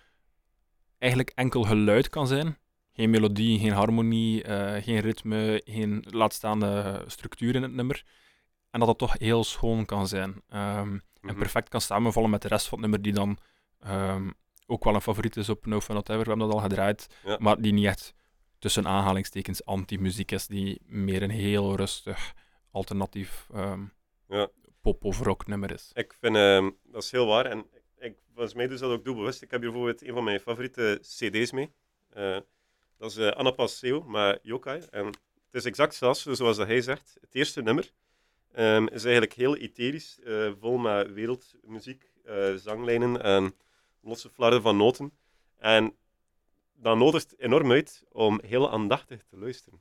[0.99, 2.57] eigenlijk enkel geluid kan zijn.
[2.93, 8.05] Geen melodie, geen harmonie, eh, geen ritme, geen laatstaande structuur in het nummer.
[8.71, 10.43] En dat dat toch heel schoon kan zijn.
[10.49, 11.39] Ehm, En Mhm.
[11.39, 13.39] perfect kan samenvallen met de rest van het nummer, die dan
[13.81, 14.31] ehm,
[14.67, 16.23] ook wel een favoriet is op No Fun Whatever.
[16.23, 17.07] We hebben dat al gedraaid.
[17.25, 17.37] Ja.
[17.41, 18.15] Maar die niet echt
[18.59, 22.33] tussen aanhalingstekens anti-muziek is, die meer een heel rustig
[22.71, 23.85] alternatief ehm,
[24.29, 24.49] Ja.
[24.81, 25.91] pop- of rocknummer is.
[25.95, 26.35] Ik vind,
[26.85, 27.47] dat is heel waar.
[27.47, 27.67] En
[27.99, 29.43] ik, volgens mij dus dat ook doelbewust.
[29.43, 31.73] Ik heb hier bijvoorbeeld een van mijn favoriete cd's mee.
[32.11, 32.37] Eh,
[33.03, 34.83] dat is eh, Anna Paseo met Yokai.
[34.91, 35.15] En het
[35.51, 37.17] is exact zoals dat hij zegt.
[37.21, 37.93] Het eerste nummer
[38.53, 43.55] ehm, is eigenlijk heel etherisch, eh, vol met wereldmuziek, eh, zanglijnen en
[44.01, 45.13] losse flarden van noten.
[45.59, 45.97] En
[46.75, 49.81] dat nodigt enorm uit om heel aandachtig te luisteren.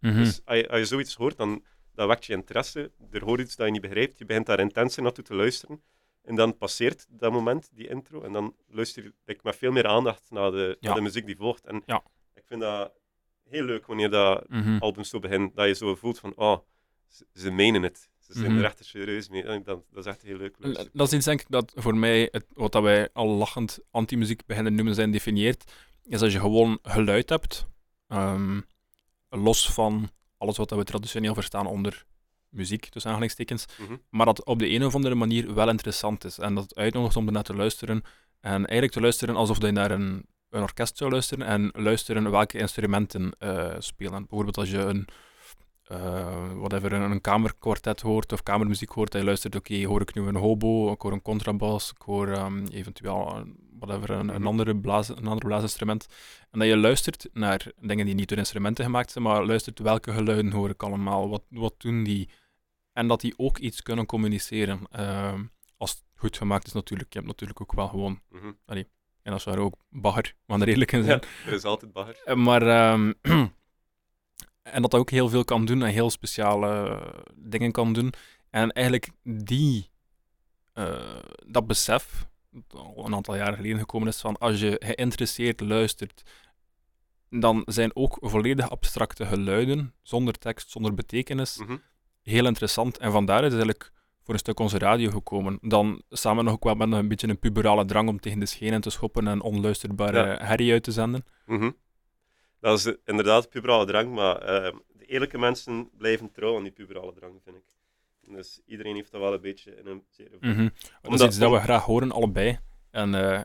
[0.00, 0.16] Mhm.
[0.16, 2.90] Dus als je, als je zoiets hoort, dan dat wekt je interesse.
[3.10, 4.18] Er hoort iets dat je niet begrijpt.
[4.18, 5.82] Je begint daar intenser naartoe te luisteren.
[6.22, 8.22] En dan passeert dat moment, die intro.
[8.22, 10.86] En dan luister je met veel meer aandacht naar de, Ja.
[10.88, 11.66] naar de muziek die volgt.
[11.66, 12.02] En Ja.
[12.42, 12.92] Ik vind dat
[13.48, 14.76] heel leuk wanneer dat Mhm.
[14.78, 15.56] album zo begint.
[15.56, 16.58] Dat je zo voelt van, oh,
[17.08, 18.10] ze, ze menen het.
[18.18, 18.58] Ze zijn Mhm.
[18.58, 19.42] er echt serieus mee.
[19.44, 20.56] Dat, dat is echt heel leuk.
[20.92, 24.46] Dat is iets, denk ik, dat voor mij, het, wat dat wij al lachend anti-muziek
[24.46, 25.72] beginnen noemen zijn, definieert,
[26.04, 27.66] is als je gewoon geluid hebt,
[28.08, 28.60] ehm,
[29.28, 32.04] los van alles wat we traditioneel verstaan onder
[32.48, 33.96] muziek, tussen aanhalingstekens, Mhm.
[34.10, 37.16] maar dat op de een of andere manier wel interessant is en dat het uitnodigt
[37.16, 38.02] om ernaar te luisteren
[38.40, 42.58] en eigenlijk te luisteren alsof je naar een, een orkest zou luisteren en luisteren welke
[42.58, 44.18] instrumenten eh, spelen.
[44.20, 45.08] Bijvoorbeeld als je een
[45.82, 50.14] eh, whatever, een, een kamerkwartet hoort of kamermuziek hoort, en je luistert, oké, hoor ik
[50.14, 54.34] nu een hobo, ik hoor een contrabas, ik hoor ehm, eventueel een, whatever, een, een,
[54.40, 54.46] Mhm.
[54.46, 56.06] andere blaas, een ander blaasinstrument.
[56.50, 60.12] En dat je luistert naar dingen die niet door instrumenten gemaakt zijn, maar luistert welke
[60.12, 62.28] geluiden hoor ik allemaal, wat, wat doen die?
[62.92, 64.80] En dat die ook iets kunnen communiceren.
[64.90, 65.44] Ehm,
[65.76, 67.12] als het goed gemaakt is natuurlijk.
[67.12, 68.52] Je hebt natuurlijk ook wel gewoon, Mhm.
[69.22, 71.20] En als we daar ook bagger, er eerlijk in zijn.
[71.22, 72.20] Ja, er is altijd bagger.
[72.24, 73.12] Eh, Maar, ehm,
[74.62, 78.12] en dat dat ook heel veel kan doen en heel speciale eh, dingen kan doen.
[78.50, 79.90] En eigenlijk die,
[80.72, 85.60] eh, dat besef, dat al een aantal jaren geleden gekomen is, van als je geïnteresseerd
[85.60, 86.22] luistert,
[87.30, 91.76] dan zijn ook volledig abstracte geluiden, zonder tekst, zonder betekenis, Mhm.
[92.22, 92.98] heel interessant.
[92.98, 93.91] En vandaar is eigenlijk
[94.24, 95.58] voor een stuk onze radio gekomen.
[95.62, 98.80] Dan samen nog ook wel met een beetje een puberale drang om tegen de schenen
[98.80, 100.44] te schoppen en onluisterbare Ja.
[100.44, 101.24] herrie uit te zenden.
[101.46, 101.70] Mhm.
[102.60, 106.72] Dat is eh, inderdaad puberale drang, maar eh, de eerlijke mensen blijven trouw aan die
[106.72, 107.62] puberale drang, vind ik.
[108.34, 110.52] Dus iedereen heeft dat wel een beetje in een zekere vorm.
[110.52, 110.68] Mhm.
[111.02, 112.58] Dat is iets dat we graag horen, allebei.
[112.90, 113.40] En eh,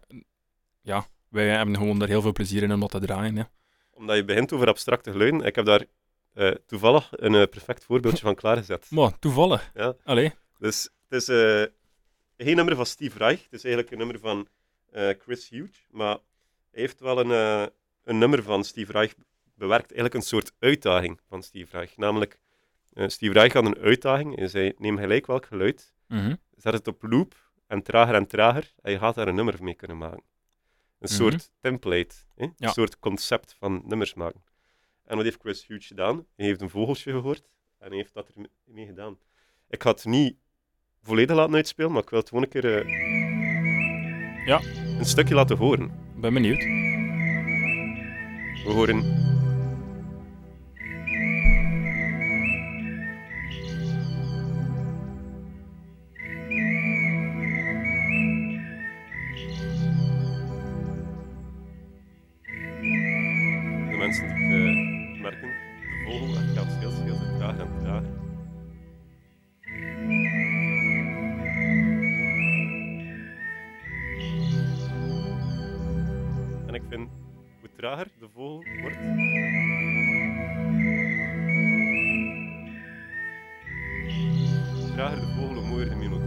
[0.82, 3.36] ja, wij hebben gewoon daar heel veel plezier in om dat te draaien.
[3.36, 3.50] Ja.
[3.94, 5.42] Omdat je begint over abstracte geluiden.
[5.42, 5.86] Ik heb daar
[6.34, 8.88] eh, toevallig een eh, perfect voorbeeldje van klaargezet.
[8.92, 9.72] Maar toevallig.
[9.74, 9.94] Ja.
[10.04, 10.34] Allee.
[10.60, 11.64] Dus het is eh,
[12.38, 13.44] geen nummer van Steve Reich.
[13.44, 14.48] Het is eigenlijk een nummer van
[14.92, 15.88] eh, Chris Hughes.
[15.92, 16.18] Maar
[16.72, 17.66] hij heeft wel een, eh,
[18.04, 19.14] een nummer van Steve Reich
[19.56, 19.86] bewerkt.
[19.92, 21.98] Eigenlijk een soort uitdaging van Steve Reich.
[21.98, 22.40] Namelijk,
[23.08, 24.36] Steve Reich had een uitdaging.
[24.36, 26.36] Hij zei, neem gelijk welk geluid, Mhm.
[26.56, 27.36] zet het op loop
[27.68, 28.74] en trager en trager.
[28.82, 30.24] En je gaat daar een nummer mee kunnen maken.
[31.00, 31.14] Een Mhm.
[31.14, 32.16] soort template.
[32.36, 32.44] Hè?
[32.44, 32.52] Ja.
[32.58, 34.44] Een soort concept van nummers maken.
[35.04, 36.28] En wat heeft Chris Hughes gedaan?
[36.36, 38.30] Hij heeft een vogeltje gehoord en hij heeft dat
[38.66, 39.20] ermee gedaan.
[39.70, 40.38] Ik ga het niet
[41.08, 44.62] volledig laten uitspelen, maar ik wil het gewoon een keer eh, Ja.
[45.00, 45.92] een stukje laten horen.
[46.16, 46.64] ben benieuwd.
[48.66, 49.04] We horen
[63.90, 65.48] de mensen die het eh, merken,
[65.82, 68.04] de vogel dat gaat veel, veel te traag en traag.
[77.78, 78.98] Trager de vogel wordt,
[84.96, 86.27] trager de vogel, hoe mooier de.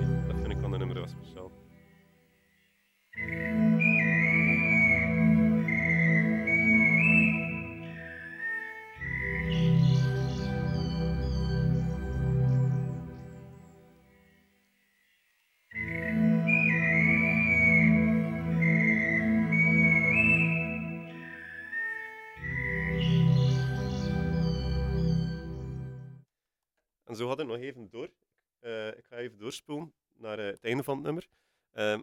[27.40, 28.10] Had nog even door.
[28.58, 31.28] Eh, ik ga even doorspoelen naar eh, het einde van het nummer.
[31.72, 32.00] Ehm,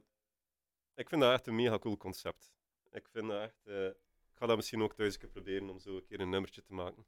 [0.95, 2.53] ik vind dat echt een mega cool concept.
[2.91, 3.65] Ik vind dat echt...
[3.65, 6.73] eh, ik ga dat misschien ook thuis proberen om zo een keer een nummertje te
[6.73, 7.05] maken.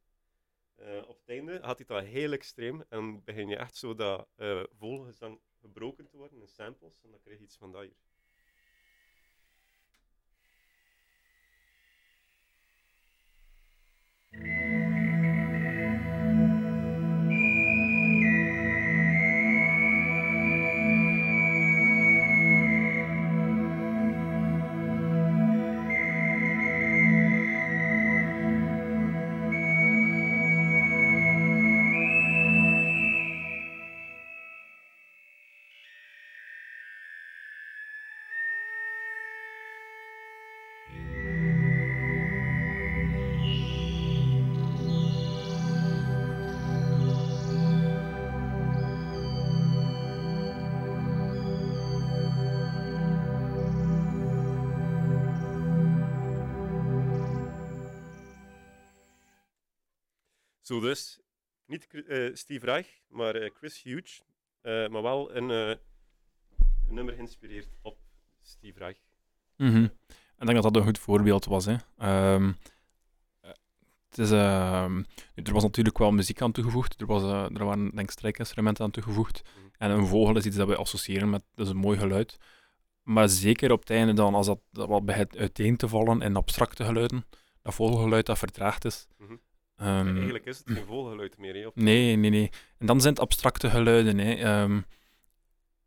[1.08, 4.28] Op het einde gaat hij dat heel extreem en begin je echt zo dat
[4.78, 8.09] volgezang gebroken te worden in samples en dan krijg je iets van dat hier.
[60.70, 61.20] Zo dus,
[61.66, 64.24] niet eh, Steve Reich, maar eh, Chris Hughes,
[64.62, 65.78] eh, maar wel een, een
[66.88, 67.98] nummer geïnspireerd op
[68.42, 68.98] Steve Reich.
[69.56, 69.84] Mhm.
[69.84, 71.66] Ik denk dat dat een goed voorbeeld was.
[71.66, 71.76] Hè.
[71.98, 72.52] Ehm,
[73.42, 73.52] eh,
[74.10, 75.04] het is, ehm,
[75.36, 77.02] er was natuurlijk wel muziek aan toegevoegd.
[77.02, 79.42] Er, was, er waren denk ik strijkinstrumenten aan toegevoegd.
[79.42, 79.68] Mhm.
[79.78, 82.38] En een vogel is iets dat we associëren met dus een mooi geluid.
[83.04, 86.36] Maar zeker op het einde dan, als dat, dat wat begint uiteen te vallen in
[86.36, 87.26] abstracte geluiden,
[87.62, 89.08] dat vogelgeluid dat vertraagd is.
[89.80, 91.54] Ehm, Eigenlijk is het geen vogelgeluid meer.
[91.56, 92.50] hè, Nee, nee, nee.
[92.78, 94.18] En dan zijn het abstracte geluiden.
[94.18, 94.34] Hè.
[94.34, 94.82] ehm,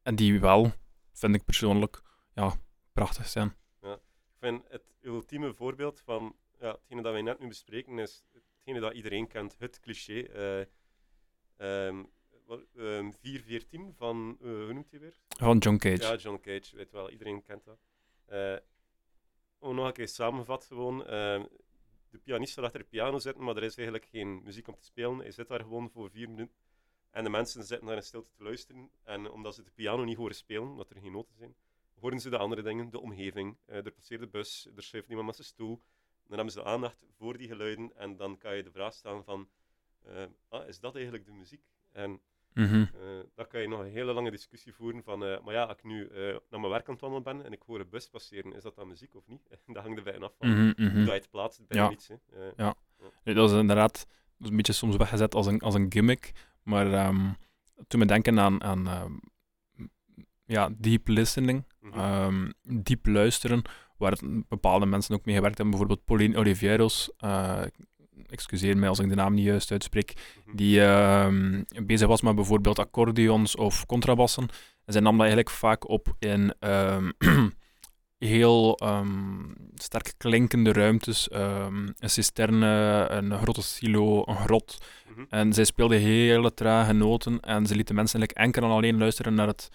[0.03, 0.73] en die wel,
[1.13, 2.03] vind ik persoonlijk,
[2.35, 2.53] ja,
[2.93, 3.55] prachtig zijn.
[3.83, 8.25] Ik vind het ultieme voorbeeld van ja, hetgene dat wij net nu bespreken, is
[8.57, 10.27] hetgene dat iedereen kent, het cliché.
[12.47, 15.15] wat- ehm, 414 van, eh, hoe noemt hij weer?
[15.29, 16.03] Van John Cage.
[16.03, 17.79] Ja, John Cage, weet wel, iedereen kent dat.
[18.27, 18.57] Eh,
[19.59, 21.45] om nog een keer samenvat gewoon, ehm,
[22.13, 24.85] de pianist zal achter de piano zitten, maar er is eigenlijk geen muziek om te
[24.85, 25.19] spelen.
[25.19, 26.57] Hij zit daar gewoon voor vier minuten
[27.11, 28.91] en de mensen zitten daar in stilte te luisteren.
[29.03, 31.55] En omdat ze de piano niet horen spelen, omdat er geen noten zijn,
[32.01, 33.57] horen ze de andere dingen, de omgeving.
[33.65, 35.83] Eh, er passeert de bus, er schuift iemand met zijn stoel.
[36.27, 39.25] Dan hebben ze de aandacht voor die geluiden en dan kan je de vraag stellen
[39.25, 39.49] van,
[40.03, 41.65] eh, ah, is dat eigenlijk de muziek?
[41.93, 42.21] En
[42.55, 42.83] Eh
[43.35, 45.85] dan kan je nog een hele lange discussie voeren van, eh, maar ja, als ik
[45.85, 46.19] nu eh,
[46.51, 48.75] naar mijn werk aan het wandelen ben en ik hoor een bus passeren, is dat
[48.77, 49.49] dan muziek of niet?
[49.67, 50.97] dat hangt erbij af van Mhm, hoe mhm.
[50.97, 51.91] dat je het plaatst bij Ja.
[51.91, 52.09] iets.
[52.09, 52.15] Hè.
[52.57, 52.71] Eh,
[53.25, 56.33] Nee, dat is inderdaad dat is een beetje soms weggezet als een, als een gimmick.
[56.63, 57.31] Maar ehm
[57.89, 59.13] toen we denken aan, aan ehm,
[60.45, 61.99] ja, deep listening, mhm.
[61.99, 63.63] ehm, diep luisteren,
[63.97, 65.77] waar bepaalde mensen ook mee gewerkt hebben.
[65.79, 67.63] Bijvoorbeeld Pauline Oliveiros, eh,
[68.27, 70.13] excuseer mij als ik de naam niet juist uitspreek,
[70.47, 70.57] Mhm.
[70.57, 74.49] die ehm, bezig was met bijvoorbeeld accordeons of contrabassen.
[74.85, 77.11] En zij nam dat eigenlijk vaak op in ehm,
[78.19, 84.79] heel ehm, sterk klinkende ruimtes, een cisterne, een grote silo, een grot.
[85.09, 85.25] Mhm.
[85.29, 89.35] En zij speelde hele trage noten en ze lieten mensen eigenlijk enkel en alleen luisteren
[89.35, 89.69] naar, het,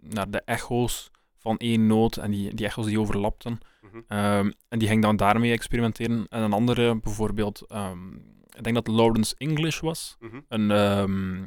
[0.00, 1.10] naar de echo's
[1.42, 3.58] van één noot en die, die echo's die overlapten.
[3.80, 4.00] Mhm.
[4.08, 6.26] Ehm, en die ging dan daarmee experimenteren.
[6.28, 8.14] En een andere, bijvoorbeeld, ehm,
[8.50, 10.40] ik denk dat Lawrence English was, Mhm.
[10.48, 11.46] een, ehm,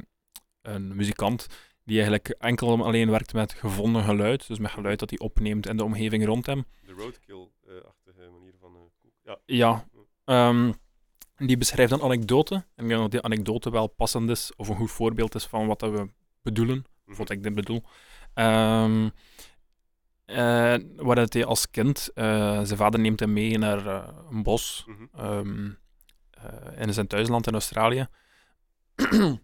[0.62, 1.46] een muzikant
[1.84, 5.68] die eigenlijk enkel en alleen werkt met gevonden geluid, dus met geluid dat hij opneemt
[5.68, 6.64] in de omgeving rond hem.
[6.86, 8.70] De roadkill-achtige manier van...
[9.00, 9.12] koek.
[9.22, 9.38] ja.
[9.46, 9.84] Ja,
[11.36, 12.54] die beschrijft een anekdote.
[12.54, 15.66] En ik denk dat die anekdote wel passend is, of een goed voorbeeld is van
[15.66, 16.08] wat dat we
[16.42, 17.16] bedoelen, of Mhm.
[17.18, 17.82] wat ik dit bedoel.
[20.26, 24.42] Eh, waar dat hij als kind, eh, zijn vader neemt hem mee naar eh, een
[24.42, 25.70] bos ehm,
[26.30, 28.06] eh, in zijn thuisland in Australië.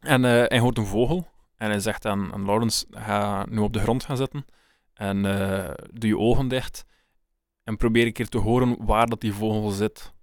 [0.00, 3.78] en hij hoort een vogel en hij zegt aan, aan Lawrence, ga nu op de
[3.78, 4.46] grond gaan zitten
[4.94, 5.22] en
[5.92, 6.84] doe je ogen dicht
[7.64, 10.14] en probeer een keer te horen waar dat die vogel zit.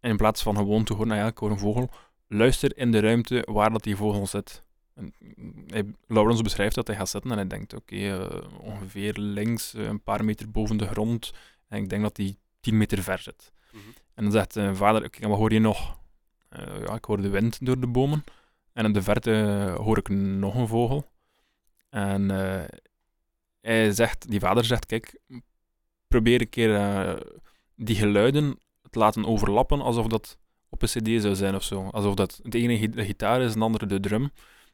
[0.00, 1.90] En in plaats van gewoon te horen, nou ja, ik hoor een vogel,
[2.28, 4.64] luister in de ruimte waar dat die vogel zit.
[4.94, 9.14] En, mm, hij, Lawrence beschrijft dat hij gaat zitten en hij denkt, oké, eh, ongeveer
[9.16, 11.32] links, eh, een paar meter boven de grond.
[11.68, 13.52] En ik denk dat hij 10 meter ver zit.
[13.72, 13.82] Mhm.
[14.14, 15.98] En dan zegt zijn vader, oké, wat hoor je nog?
[16.48, 18.24] Eh, ja, ik hoor de wind door de bomen.
[18.72, 21.10] En in de verte eh, hoor ik nog een vogel.
[21.90, 22.64] En eh,
[23.60, 25.18] hij zegt, die vader zegt, kijk,
[26.08, 27.20] probeer een keer eh,
[27.76, 28.58] die geluiden
[28.90, 30.38] te laten overlappen alsof dat
[30.68, 31.88] op een cd zou zijn of zo.
[31.88, 34.30] Alsof dat de ene de gitaar is en de andere de drum.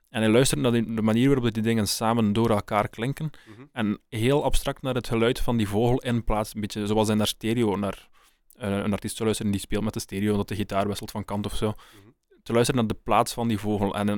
[0.09, 3.31] En hij luistert naar de manier waarop die dingen samen door elkaar klinken.
[3.49, 3.67] Mhm.
[3.73, 7.17] En heel abstract naar het geluid van die vogel in plaats, een beetje zoals hij
[7.17, 8.09] naar stereo, naar
[8.57, 11.25] eh, een artiest zou luisteren die speelt met de stereo, dat de gitaar wisselt van
[11.25, 11.67] kant of zo.
[11.67, 12.09] Mhm.
[12.43, 13.95] Te luisteren naar de plaats van die vogel.
[13.95, 14.17] En eh,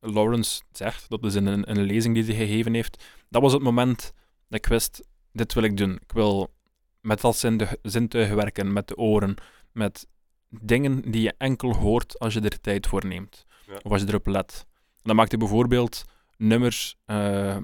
[0.00, 3.52] Lawrence zegt, dat is in een, in een lezing die hij gegeven heeft, dat was
[3.52, 4.12] het moment
[4.48, 5.94] dat ik wist, dit wil ik doen.
[5.94, 6.54] Ik wil
[7.00, 9.34] met dat zin- zintuigen werken, met de oren,
[9.72, 10.06] met
[10.48, 13.44] dingen die je enkel hoort als je er tijd voor neemt.
[13.66, 13.74] Ja.
[13.82, 14.66] Of als je erop let.
[15.04, 16.04] Dan maakt hij bijvoorbeeld
[16.36, 17.56] nummers eh,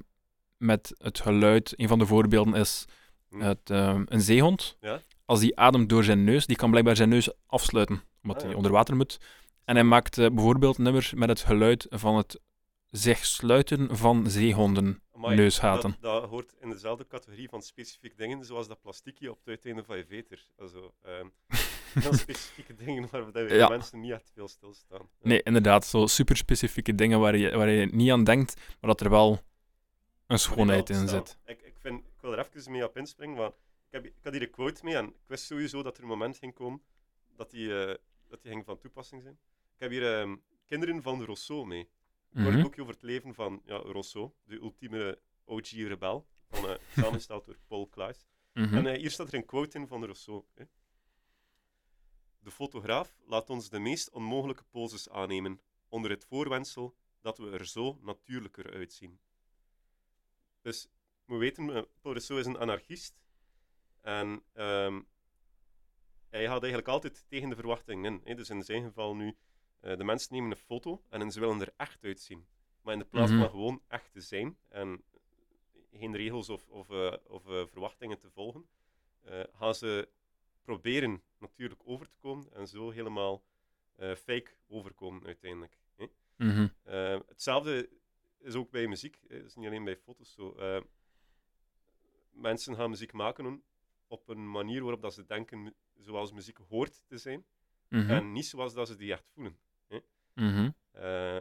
[0.56, 1.72] met het geluid.
[1.76, 2.84] Een van de voorbeelden is
[3.30, 3.40] Hm.
[3.40, 4.76] het, eh, een zeehond.
[4.80, 5.00] Ja.
[5.24, 8.54] Als die ademt door zijn neus, die kan blijkbaar zijn neus afsluiten, omdat Ah, hij
[8.54, 9.18] onder water moet.
[9.64, 12.40] En hij maakt eh, bijvoorbeeld nummers met het geluid van het
[12.90, 15.02] zich sluiten van zeehonden.
[15.14, 15.96] Amai, neusgaten.
[16.00, 19.84] Dat, dat hoort in dezelfde categorie van specifieke dingen, zoals dat plastiekje op het uiteinde
[19.84, 20.46] van je veter.
[20.58, 21.26] Also, ehm,
[22.00, 23.68] heel specifieke dingen waar we Ja.
[23.68, 25.00] mensen niet echt veel stilstaan.
[25.00, 25.28] Ja.
[25.28, 29.00] Nee, inderdaad, zo super specifieke dingen waar je, waar je niet aan denkt, maar dat
[29.00, 29.38] er wel
[30.26, 31.38] een schoonheid in zit.
[31.44, 33.60] Ik, ik, vind, ik wil er even mee op inspringen, want ik,
[33.90, 36.36] heb, ik had hier een quote mee en ik wist sowieso dat er een moment
[36.38, 36.82] ging komen
[37.36, 37.94] dat die, eh,
[38.28, 39.38] dat die ging van toepassing zijn.
[39.74, 40.36] Ik heb hier ehm,
[40.66, 41.88] Kinderen van Rousseau mee.
[42.32, 42.62] Een kort Mhm.
[42.62, 47.88] boekje over het leven van ja, Rousseau, de ultieme OG-rebel, van, eh, samengesteld door Paul
[47.88, 48.26] Claes.
[48.52, 48.74] Mhm.
[48.74, 50.44] En eh, hier staat er een quote in van Rousseau.
[50.54, 50.64] Hè.
[52.40, 57.66] De fotograaf laat ons de meest onmogelijke poses aannemen, onder het voorwendsel dat we er
[57.66, 59.20] zo natuurlijker uitzien.
[60.62, 60.88] Dus,
[61.24, 63.20] we weten, eh, Paul Rousseau is een anarchist.
[64.00, 65.00] En ehm,
[66.28, 68.20] hij gaat eigenlijk altijd tegen de verwachtingen in.
[68.24, 68.34] Hè.
[68.34, 69.36] Dus in zijn geval nu,
[69.80, 72.46] eh, de mensen nemen een foto en ze willen er echt uitzien.
[72.82, 73.40] Maar in de plaats Mhm.
[73.40, 75.04] van gewoon echt te zijn en
[75.92, 78.68] geen regels of, of, eh, of verwachtingen te volgen,
[79.52, 80.08] gaan ze
[80.62, 83.42] proberen natuurlijk over te komen en zo helemaal
[83.96, 85.78] eh, fake overkomen uiteindelijk.
[85.96, 86.06] Hè?
[86.36, 86.68] Mhm.
[86.82, 87.88] Eh, hetzelfde
[88.38, 89.36] is ook bij muziek, hè.
[89.36, 90.52] het is niet alleen bij foto's zo.
[90.54, 90.80] Eh,
[92.30, 93.62] mensen gaan muziek maken
[94.06, 97.44] op een manier waarop dat ze denken zoals muziek hoort te zijn
[97.88, 98.10] Mhm.
[98.10, 99.58] en niet zoals dat ze die echt voelen.
[100.34, 100.70] Mhm.
[100.90, 101.40] Eh,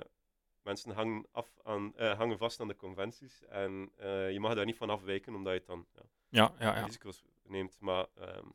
[0.61, 3.91] mensen hangen, af aan, hangen vast aan de conventies en
[4.31, 6.85] je mag daar niet van afwijken omdat je het dan ja, Ja, ja, ja.
[6.85, 7.79] risico's neemt.
[7.79, 8.45] Maar ehm,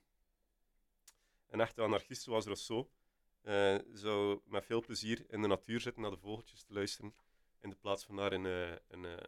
[1.55, 2.87] een echte anarchist zoals Rousseau
[3.43, 7.15] eh, zou met veel plezier in de natuur zitten naar de vogeltjes te luisteren,
[7.61, 9.27] in de plaats van naar een, eh, een, eh,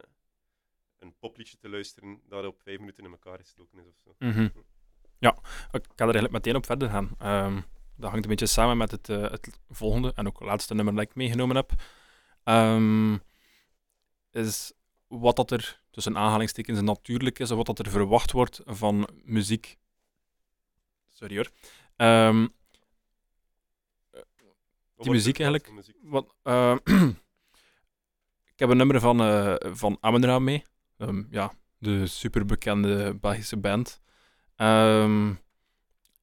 [0.98, 4.14] een popliedje te luisteren dat op vijf minuten in elkaar gestoken is of zo.
[4.18, 4.48] Mhm.
[5.18, 5.38] Ja,
[5.70, 7.14] ik ga er eigenlijk meteen op verder gaan.
[7.18, 7.60] Ehm,
[7.96, 11.14] dat hangt een beetje samen met het, het volgende en ook laatste nummer dat ik
[11.14, 11.72] meegenomen heb.
[12.44, 13.16] Ehm,
[14.30, 14.72] is
[15.06, 19.78] wat dat er tussen aanhalingstekens natuurlijk is, of wat dat er verwacht wordt van muziek.
[21.08, 21.50] Sorry hoor.
[21.96, 22.46] Ehm,
[24.96, 25.96] Wat muziek eigenlijk- van muziek?
[26.02, 26.76] wat, eh,
[28.52, 30.64] ik heb een nummer van, eh van Amon-Ra mee.
[30.98, 34.00] Ehm, ja, de superbekende Belgische band.
[34.56, 35.32] Ehm,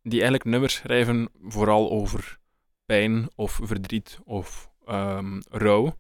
[0.02, 2.40] die eigenlijk nummers schrijven vooral over
[2.86, 5.98] pijn of verdriet of ehm, rouw.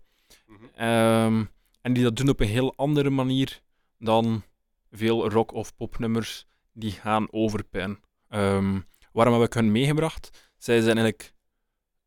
[0.48, 0.66] Mhm.
[0.76, 1.46] Ehm,
[1.82, 3.62] en die dat doen op een heel andere manier
[3.98, 4.44] dan
[4.92, 8.00] veel rock- of popnummers die gaan over pijn.
[8.30, 8.80] Ehm,
[9.14, 10.52] waarom heb ik hun meegebracht?
[10.58, 11.34] Zij zijn eigenlijk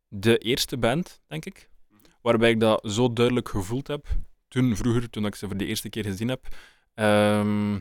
[0.08, 1.70] de eerste band, denk ik,
[2.22, 4.06] waarbij ik dat zo duidelijk gevoeld heb.
[4.48, 6.46] Toen, vroeger, toen ik ze voor de eerste keer gezien heb.
[6.94, 7.78] Ehm,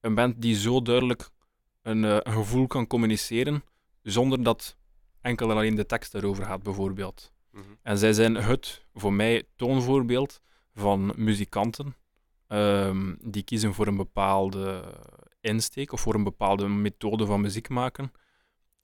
[0.00, 1.30] een band die zo duidelijk
[1.82, 3.64] een, eh, een gevoel kan communiceren,
[4.02, 4.76] zonder dat
[5.20, 7.32] enkel en alleen de tekst daarover gaat, bijvoorbeeld.
[7.50, 7.64] Mhm.
[7.82, 10.40] En zij zijn het, voor mij, toonvoorbeeld
[10.74, 11.94] van muzikanten
[12.46, 14.94] ehm, die kiezen voor een bepaalde
[15.40, 18.12] insteek of voor een bepaalde methode van muziek maken,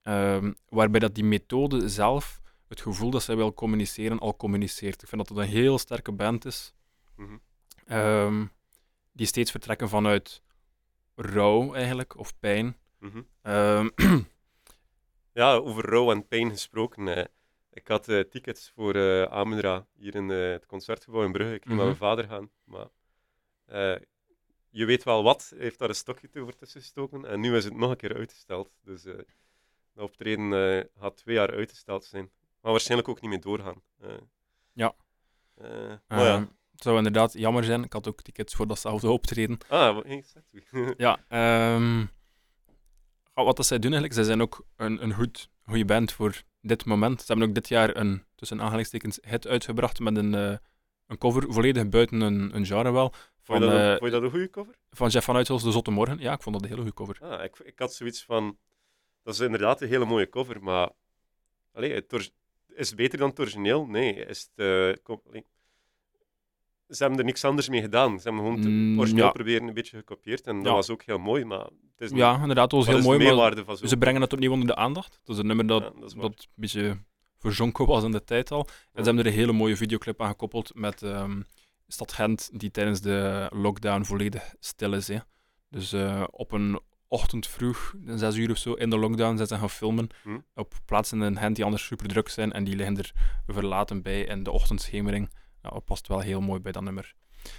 [0.06, 5.02] ehm, waarbij dat die methode zelf het gevoel dat zij wil communiceren al communiceert.
[5.02, 6.74] Ik vind dat het een heel sterke band is,
[7.16, 7.36] Mhm.
[7.86, 8.46] ehm,
[9.12, 10.42] die steeds vertrekken vanuit
[11.14, 12.76] rouw eigenlijk, of pijn.
[12.98, 13.22] Mhm.
[13.42, 13.88] Ehm,
[15.32, 17.08] Ja, over rouw en pijn gesproken.
[17.16, 17.24] eh,
[17.70, 21.54] ik had eh, tickets voor eh Amenra hier in eh, het concertgebouw in Brugge.
[21.54, 21.86] Ik ging met Mhm.
[21.86, 22.50] mijn vader gaan.
[22.64, 22.88] Maar
[24.70, 27.24] je weet wel wat, heeft daar een stokje over tussen gestoken.
[27.24, 28.70] En nu is het nog een keer uitgesteld.
[28.82, 29.04] Dus
[29.96, 32.30] dat optreden eh, gaat twee jaar uitgesteld zijn.
[32.60, 33.82] Maar waarschijnlijk ook niet meer doorgaan.
[34.00, 34.10] Eh,
[34.72, 34.94] Ja.
[35.54, 35.68] eh,
[36.08, 36.34] maar ja.
[36.34, 37.84] ehm, het zou inderdaad jammer zijn.
[37.84, 39.58] Ik had ook tickets voor datzelfde optreden.
[39.68, 40.04] Ah, wat
[40.96, 41.98] Ja, ehm,
[43.34, 46.42] ja, wat dat zij doen eigenlijk, zij zijn ook een, een goed, goede band voor
[46.60, 47.20] dit moment.
[47.20, 51.88] Ze hebben ook dit jaar een, tussen aanhalingstekens, hit uitgebracht met een, een cover, volledig
[51.88, 54.50] buiten een, een genre wel, Vond van, je, dat, een- vond je dat een goede
[54.50, 54.74] cover?
[54.90, 56.18] van Jeff van Uithuls, De Zotte Morgen.
[56.18, 57.18] Ja, ik vond dat een hele goede cover.
[57.20, 58.58] Ah, ik, ik had zoiets van...
[59.26, 60.90] Dat is inderdaad een hele mooie cover, maar...
[61.72, 63.86] Allee, het is het beter dan het origineel?
[63.86, 64.14] Nee.
[64.26, 65.40] Is het, eh.
[66.88, 68.20] Ze hebben er niks anders mee gedaan.
[68.20, 69.30] Ze hebben gewoon het Mm, origineel ja.
[69.30, 70.46] proberen een beetje gekopieerd.
[70.46, 70.72] En dat Ja.
[70.72, 71.58] was ook heel mooi, maar...
[71.64, 74.52] Het is niet- Ja, inderdaad, dat was heel mooi, maar van ze brengen het opnieuw
[74.52, 75.20] onder de aandacht.
[75.24, 76.98] Dat is een nummer dat, Ja, dat een beetje
[77.38, 78.66] verzonken was in de tijd al.
[78.92, 81.40] En ze hebben er een hele mooie videoclip aan gekoppeld met ehm,
[81.88, 85.08] stad Gent, die tijdens de lockdown volledig stil is.
[85.08, 85.18] Hè.
[85.70, 89.58] Dus eh, op een ochtend vroeg, zes uur of zo, in de lockdown zijn ze
[89.58, 90.38] gaan filmen Hm.
[90.54, 93.12] op plaatsen in Gent die anders super druk zijn en die liggen er
[93.46, 95.30] verlaten bij in de ochtendschemering.
[95.62, 97.14] Ja, dat past wel heel mooi bij dat nummer.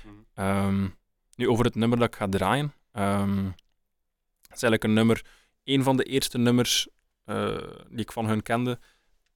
[0.05, 0.13] Mhm.
[0.33, 0.87] Ehm,
[1.35, 2.73] nu over het nummer dat ik ga draaien.
[2.91, 5.25] Ehm, het is eigenlijk een nummer,
[5.63, 6.87] een van de eerste nummers
[7.23, 7.57] eh,
[7.89, 8.79] die ik van hun kende.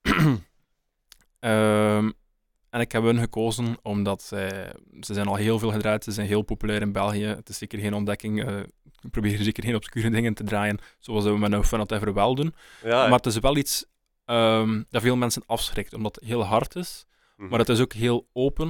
[1.40, 2.12] Ehm,
[2.72, 6.28] en ik heb hun gekozen omdat zij, ze zijn al heel veel gedraaid, ze zijn
[6.28, 7.26] heel populair in België.
[7.26, 8.44] Het is zeker geen ontdekking.
[8.48, 8.60] eh,
[9.02, 12.36] ik probeer zeker geen obscure dingen te draaien, zoals we met No Fun Ever wel
[12.36, 12.54] doen.
[12.84, 13.86] Ja, Maar het is wel iets
[14.26, 17.06] ehm, dat veel mensen afschrikt, omdat het heel hard is.
[17.38, 17.50] mhm.
[17.50, 18.68] Maar het is ook heel open.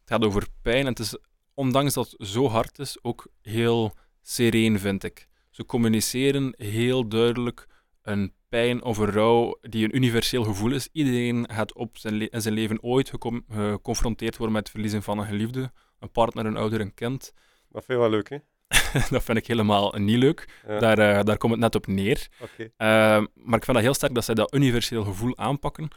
[0.00, 0.80] Het gaat over pijn.
[0.80, 1.16] En het is,
[1.54, 5.28] ondanks dat het zo hard is, ook heel sereen, vind ik.
[5.50, 7.66] Ze communiceren heel duidelijk
[8.02, 10.88] een pijn of een rouw die een universeel gevoel is.
[10.92, 13.12] Iedereen gaat op zijn le- in zijn leven ooit
[13.48, 15.72] geconfronteerd worden met het verliezen van een geliefde.
[15.98, 17.32] Een partner, een ouder, een kind.
[17.68, 18.36] Dat vind je wel leuk, hè?
[19.10, 20.60] dat vind ik helemaal niet leuk.
[20.68, 22.28] Ja, Daar, eh, daar komt het net op neer.
[22.76, 25.88] Ehm, maar ik vind dat heel sterk dat zij dat universeel gevoel aanpakken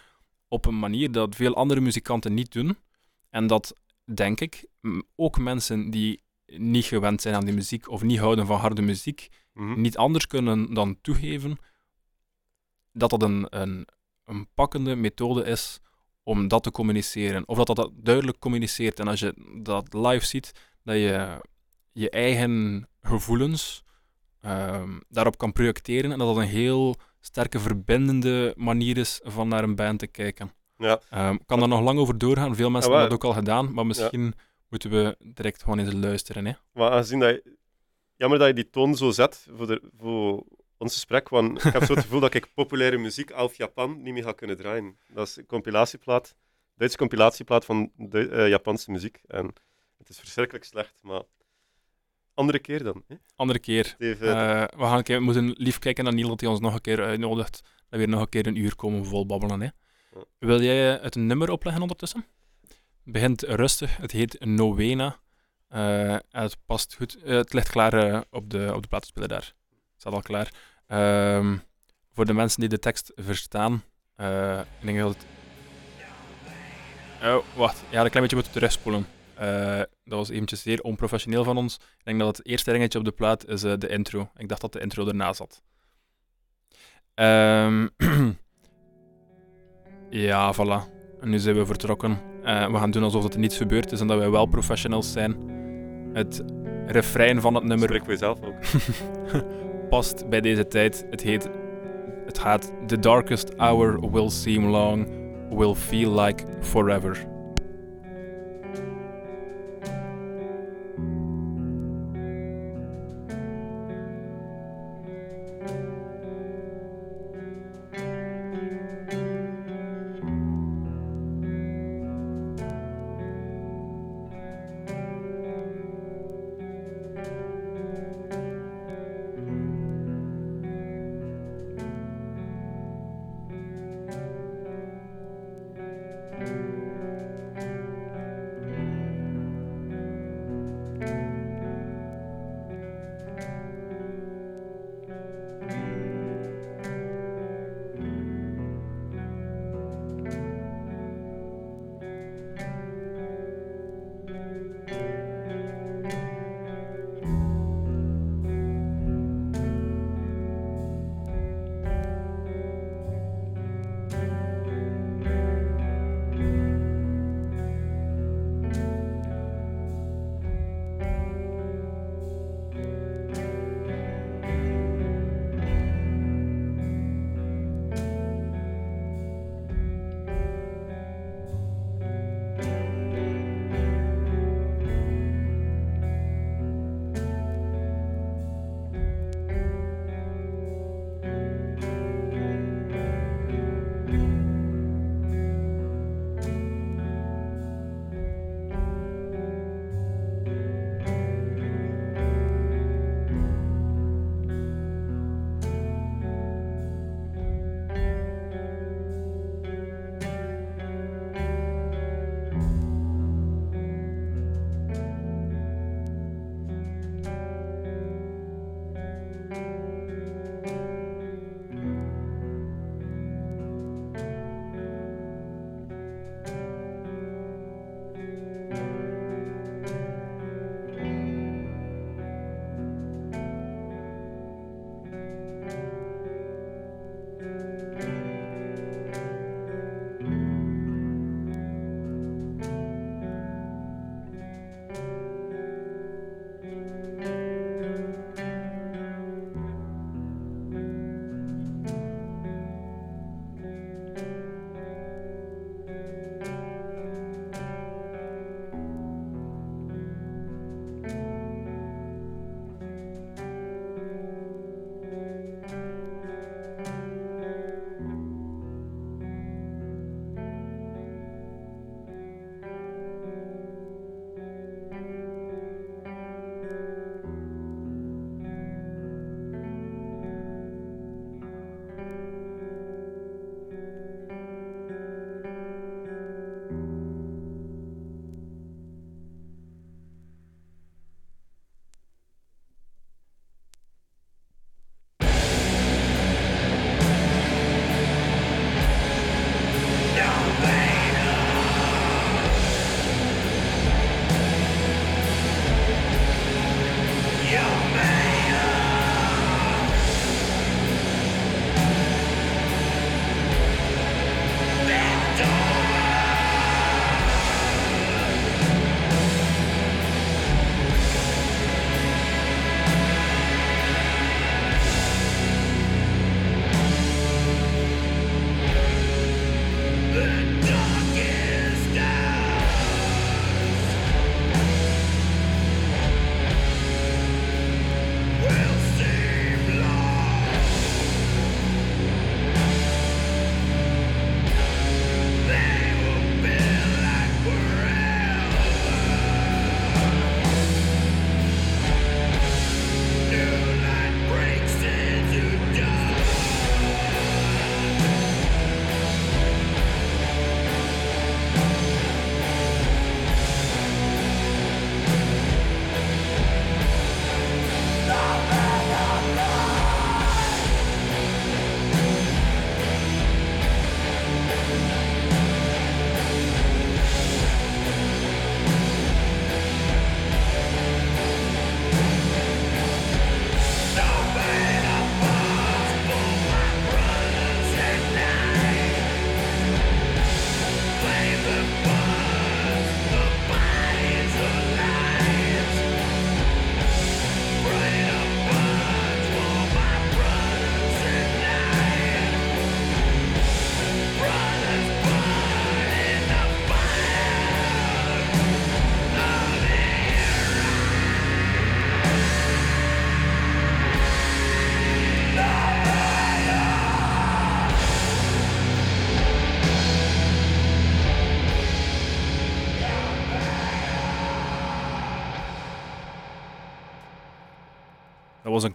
[0.47, 2.77] op een manier dat veel andere muzikanten niet doen.
[3.29, 3.73] En dat,
[4.13, 4.65] denk ik,
[5.15, 9.27] ook mensen die niet gewend zijn aan die muziek of niet houden van harde muziek,
[9.53, 9.81] Mhm.
[9.81, 11.57] niet anders kunnen dan toegeven
[12.93, 13.87] dat dat een, een,
[14.25, 15.79] een pakkende methode is
[16.23, 17.47] om dat te communiceren.
[17.47, 18.99] Of dat dat, duidelijk communiceert.
[18.99, 20.51] En als je dat live ziet,
[20.83, 21.41] dat je
[21.91, 23.83] je eigen gevoelens
[24.41, 29.63] ehm, daarop kan projecteren en dat dat een heel sterke verbindende manier is van naar
[29.63, 30.51] een band te kijken.
[30.77, 30.99] Ja.
[31.09, 32.55] Ehm, ik kan daar nog lang over doorgaan.
[32.55, 34.33] Veel mensen hebben dat ook al gedaan, maar misschien
[34.69, 36.45] moeten we direct gewoon eens luisteren.
[36.45, 36.53] Hè?
[36.73, 37.61] Maar aangezien dat je...
[38.15, 40.43] Jammer dat je die toon zo zet voor, de, voor
[40.77, 44.13] ons gesprek, want ik heb zo het gevoel dat ik populaire muziek Alf Japan niet
[44.13, 44.97] meer ga kunnen draaien.
[45.07, 46.35] Dat is een compilatieplaat,
[46.75, 49.21] Duitse compilatieplaat van de, eh, Japanse muziek.
[49.27, 49.53] En
[49.97, 51.21] het is verschrikkelijk slecht, maar
[52.33, 53.03] andere keer dan.
[53.07, 53.15] Hè?
[53.35, 53.95] Andere keer.
[53.99, 56.73] Eh, we gaan een keer, we moeten lief kijken naar Niel dat hij ons nog
[56.73, 57.61] een keer uitnodigt.
[57.61, 59.61] Dat we weer nog een keer een uur komen vol babbelen.
[59.61, 59.67] Hè.
[60.13, 60.23] Ja.
[60.39, 62.25] Wil jij het nummer opleggen ondertussen?
[63.03, 63.97] Het begint rustig.
[63.97, 65.21] Het heet Novena.
[65.73, 67.23] Eh, en het past goed.
[67.23, 69.53] Eh, het ligt klaar eh, op, de, op de platenspeler daar.
[70.03, 70.51] Staat al klaar.
[70.87, 71.57] Ehm,
[72.13, 73.83] voor de mensen die de tekst verstaan.
[74.15, 75.25] eh, ik denk dat het...
[77.23, 77.83] Oh, wacht.
[77.89, 79.07] Ja, een klein beetje moeten terugspoelen.
[79.35, 81.75] Eh, dat was eventjes zeer onprofessioneel van ons.
[81.75, 84.29] Ik denk dat het eerste ringetje op de plaat is eh, de intro.
[84.35, 85.61] Ik dacht dat de intro erna zat.
[87.13, 87.87] Ehm,
[90.09, 90.91] ja, voilà.
[91.21, 92.21] En nu zijn we vertrokken.
[92.43, 95.35] We gaan doen alsof het niets gebeurd is en dat wij wel professionals zijn.
[96.13, 96.43] Het
[96.87, 98.55] refrein van het nummer Spreek voor jezelf ook.
[99.93, 101.05] past bij deze tijd.
[101.09, 101.49] Het heet...
[102.25, 102.71] Het gaat...
[102.87, 105.07] The darkest hour will seem long,
[105.49, 107.32] will feel like forever.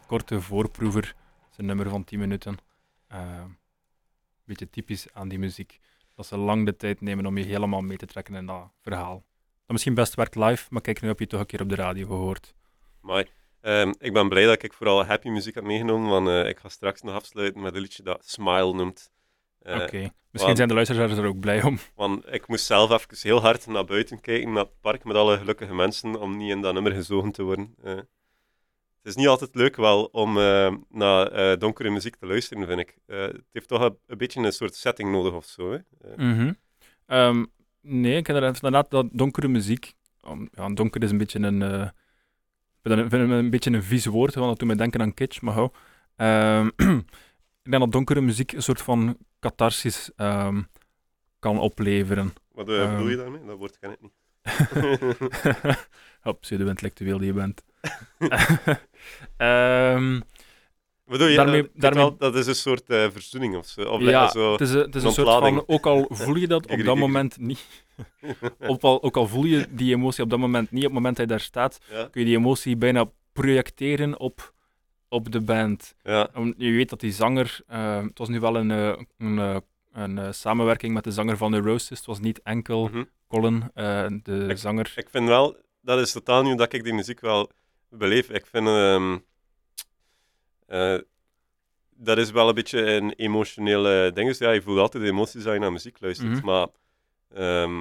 [0.08, 1.14] Korte voorproever.
[1.56, 2.56] Een nummer van 10 minuten.
[3.08, 3.56] Een
[4.44, 5.78] beetje typisch aan die muziek.
[6.14, 9.14] Dat ze lang de tijd nemen om je helemaal mee te trekken in dat verhaal.
[9.14, 11.68] Dat misschien best werkt live, maar kijk, nu heb je het toch een keer op
[11.68, 12.54] de radio gehoord.
[13.00, 13.26] Maar
[13.98, 17.02] ik ben blij dat ik vooral happy muziek heb meegenomen, want eh, ik ga straks
[17.02, 19.10] nog afsluiten met een liedje dat Smile noemt.
[19.58, 19.82] Eh, Oké.
[19.96, 21.78] Misschien want- zijn de luisteraars er ook blij om.
[21.94, 25.38] Want ik moest zelf even heel hard naar buiten kijken, naar het park met alle
[25.38, 27.74] gelukkige mensen, om niet in dat nummer gezogen te worden.
[29.02, 32.80] Het is niet altijd leuk wel om eh, naar eh, donkere muziek te luisteren, vind
[32.80, 32.98] ik.
[33.06, 35.72] Eh, het heeft toch een, een beetje een soort setting nodig of zo.
[35.72, 35.78] Hè?
[36.16, 36.52] Mhm.
[37.06, 37.44] Ehm,
[37.80, 39.94] nee, ik heb inderdaad- dat donkere muziek.
[40.28, 44.34] Um, ja, donker is een beetje een, ik vind het een, beetje een vies woord,
[44.34, 45.70] want dat doet mij denken aan kitsch, maar hou.
[46.16, 46.66] Ehm,
[47.62, 50.62] ik denk dat donkere muziek een soort van catharsis ehm,
[51.38, 52.32] kan opleveren.
[52.52, 53.44] wat bedoel je daarmee?
[53.44, 54.12] Dat woord ken ik niet.
[56.22, 57.64] Op pseudo-intellectueel die je bent.
[59.36, 60.20] Ehm,
[61.06, 63.80] Bedoel je, Daarmee- eh, weet daarmee- wel, dat is een soort eh, verzoening of zo.
[63.82, 64.52] Of ja, dat zo...
[64.52, 66.96] het is, een- het is een soort van, ook al voel je dat op dat
[66.96, 67.66] moment niet,
[68.66, 71.16] ook al, ook al voel je die emotie op dat moment niet, op het moment
[71.16, 74.52] dat je daar staat, ja, kun je die emotie bijna projecteren op,
[75.08, 75.94] op de band.
[76.02, 79.56] ja, Je weet dat die zanger, eh, het was nu wel een, eh, een, eh,
[79.92, 83.04] een eh, samenwerking met de zanger van The Roses, het was niet enkel mhm.
[83.28, 84.92] Colin, eh, de Ik- zanger.
[84.96, 87.50] Ik vind wel, dat is totaal niet hoe dat ik die muziek wel
[87.90, 88.30] beleef.
[88.30, 89.18] Ik vind, ehm,
[90.66, 90.98] eh,
[91.96, 94.28] dat is wel een beetje een emotionele ding.
[94.28, 96.30] Dus ja, je voelt altijd de emoties als je naar muziek luistert.
[96.32, 96.44] Mhm.
[96.44, 96.66] Maar
[97.34, 97.80] ehm,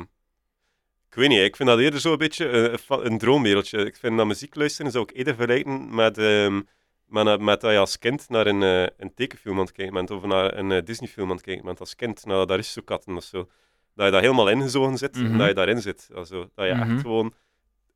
[1.09, 3.85] ik weet niet, ik vind dat eerder zo een beetje een, een droomwereldje.
[3.85, 6.61] Ik vind dat muziek luisteren zou ik eerder vergelijken met, ehm,
[7.05, 10.11] met, met dat je als kind naar een, eh, een tekenfilm aan het kijken bent
[10.11, 13.23] of naar een eh, Disneyfilm aan het kijken bent als kind, naar de Aristokatten of
[13.23, 13.49] zo.
[13.95, 15.37] Dat je daar helemaal ingezogen zit en Mhm.
[15.37, 16.09] dat je daarin zit.
[16.13, 16.91] Also, dat je Mhm.
[16.91, 17.33] echt gewoon...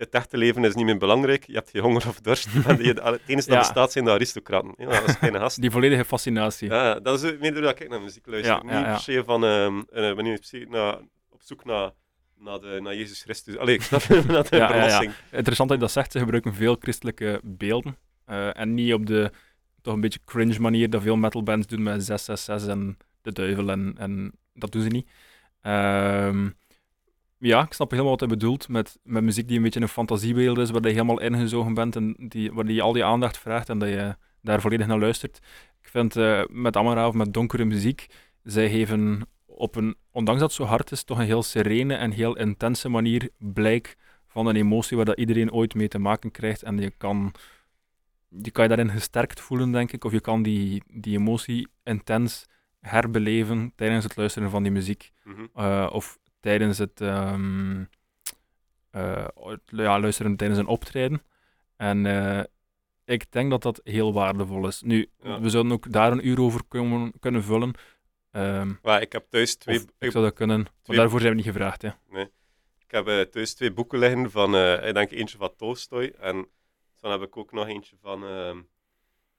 [0.02, 1.48] Het echte leven is niet meer belangrijk.
[1.48, 2.48] Je hebt geen honger of dorst.
[2.68, 4.74] En je, het enige dat bestaat zijn de aristocraten.
[4.78, 5.62] Ja, dat is geen gast.
[5.62, 6.70] Die volledige fascinatie.
[6.70, 8.56] Ja, dat is meer doordat ik naar muziek luister.
[8.64, 9.46] Niet per se van...
[9.46, 10.98] ehm eh, wanneer per se naar,
[11.30, 11.92] op zoek naar,
[12.38, 13.58] naar, de, naar Jezus Christus.
[13.58, 14.68] Allee, ik snap naar de Ja, ja, ja.
[14.72, 15.14] verlossing.
[15.32, 17.98] Interessant dat je dat zegt, ze gebruiken veel christelijke beelden.
[18.26, 19.32] eh, en niet op de
[19.82, 23.96] toch een beetje cringe manier dat veel metalbands doen met 666 en de duivel en,
[23.98, 25.10] en dat doen ze niet.
[25.62, 26.50] Ehm,
[27.42, 30.58] ja, ik snap helemaal wat hij bedoelt met, met muziek die een beetje een fantasiebeeld
[30.58, 33.80] is, waar je helemaal ingezogen bent en die, waar je al die aandacht vraagt en
[33.80, 35.38] dat je daar volledig naar luistert.
[35.82, 38.08] Ik vind eh, met Amara of met donkere muziek,
[38.44, 42.12] zij geven op een, ondanks dat het zo hard is, toch een heel serene en
[42.12, 46.64] heel intense manier blijk van een emotie waar dat iedereen ooit mee te maken krijgt.
[46.64, 47.34] En je kan
[48.42, 52.46] je, kan je daarin gesterkt voelen, denk ik, of je kan die, die emotie intens
[52.80, 55.12] herbeleven tijdens het luisteren van die muziek.
[55.24, 55.46] Mhm.
[55.54, 57.84] Eh, of tijdens het ehm,
[58.92, 59.26] eh,
[59.66, 61.22] ja, luisteren tijdens een optreden.
[61.76, 62.44] En eh,
[63.06, 64.82] ik denk dat dat heel waardevol is.
[64.82, 65.40] Nu, Ja.
[65.42, 67.74] we zouden ook daar een uur over kunnen, kunnen vullen.
[68.82, 69.76] Maar ik heb thuis twee...
[69.80, 71.82] ik ik, zou dat kunnen, maar twee- daarvoor zijn we niet gevraagd.
[71.82, 71.90] Hè.
[72.78, 74.56] ik heb eh, thuis twee boeken liggen van...
[74.86, 76.14] ik denk eentje van Tolstoy.
[76.20, 76.48] En
[77.00, 78.24] dan heb ik ook nog eentje van...
[78.26, 78.62] ehm,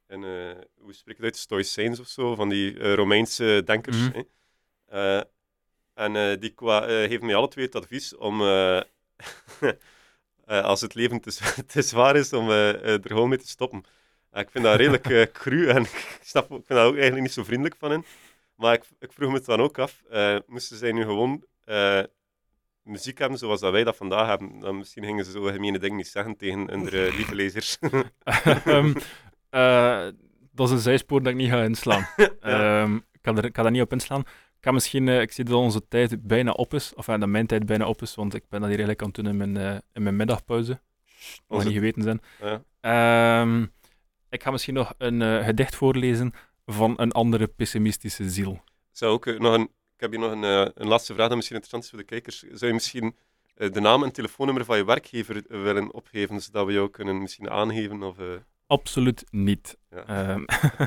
[0.07, 1.37] een, eh, hoe spreek je het uit?
[1.37, 2.35] Stoïcijns of zo.
[2.35, 4.09] Van die Romeinse denkers.
[4.09, 4.23] Mhm.
[4.87, 5.21] hè.
[5.95, 8.41] En eh, die kwa- eh, geven mij alle twee het advies om...
[8.41, 8.77] eh,
[10.47, 13.49] eh, als het leven te, te zwaar is, om eh, eh, er gewoon mee te
[13.49, 13.85] stoppen.
[14.31, 17.23] En ik vind dat redelijk eh, cru en ik, snap, ik vind daar ook eigenlijk
[17.23, 18.05] niet zo vriendelijk van in.
[18.55, 22.03] Maar ik, ik vroeg me het dan ook af, eh, moesten zij nu gewoon eh,
[22.83, 25.97] muziek hebben zoals dat wij dat vandaag hebben, dan misschien gingen ze zo gemene dingen
[25.97, 27.79] niet zeggen tegen hun eh, lieve lezers.
[28.65, 28.95] Ehm,
[29.51, 30.07] eh,
[30.53, 32.07] dat is een zijspoor dat ik niet ga inslaan.
[32.41, 34.23] Ehm, ik, kan er, ik daar niet op inslaan.
[34.63, 37.29] Ik, ga misschien, eh, ik zie dat onze tijd bijna op is, of eh, dat
[37.29, 39.37] mijn tijd bijna op is, want ik ben dat hier eigenlijk aan het doen in
[39.37, 40.81] mijn, eh, in mijn middagpauze.
[41.49, 42.21] Mag niet geweten zijn.
[42.41, 42.63] Ja.
[42.81, 43.67] Ehm,
[44.29, 46.33] ik ga misschien nog een gedicht voorlezen
[46.67, 48.63] van een andere pessimistische ziel.
[48.91, 50.43] Zou ook nog een, ik heb hier nog een,
[50.75, 52.39] een laatste vraag dat misschien interessant is voor de kijkers.
[52.39, 53.17] Zou je misschien
[53.55, 58.03] de naam en telefoonnummer van je werkgever willen opgeven, zodat we jou kunnen misschien aangeven?
[58.03, 58.17] Of,
[58.67, 59.77] Absoluut niet.
[59.91, 60.05] ja.
[60.07, 60.45] Ehm,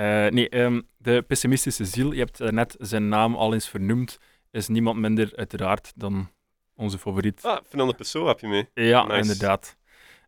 [0.00, 4.18] eh, nee, ehm, de pessimistische ziel, je hebt eh, net zijn naam al eens vernoemd,
[4.50, 6.30] is niemand minder uiteraard dan
[6.76, 7.44] onze favoriet.
[7.44, 8.68] Ah, Fernando Pessoa heb je mee.
[8.74, 9.20] ja, nice.
[9.20, 9.76] inderdaad.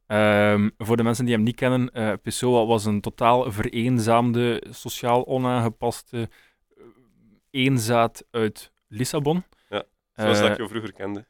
[0.06, 5.26] Ehm, voor de mensen die hem niet kennen, eh Pessoa was een totaal vereenzaamde, sociaal
[5.26, 6.28] onaangepaste
[7.50, 9.44] eenzaad uit Lissabon.
[10.14, 11.26] Zoals Eh, dat ik jou vroeger kende.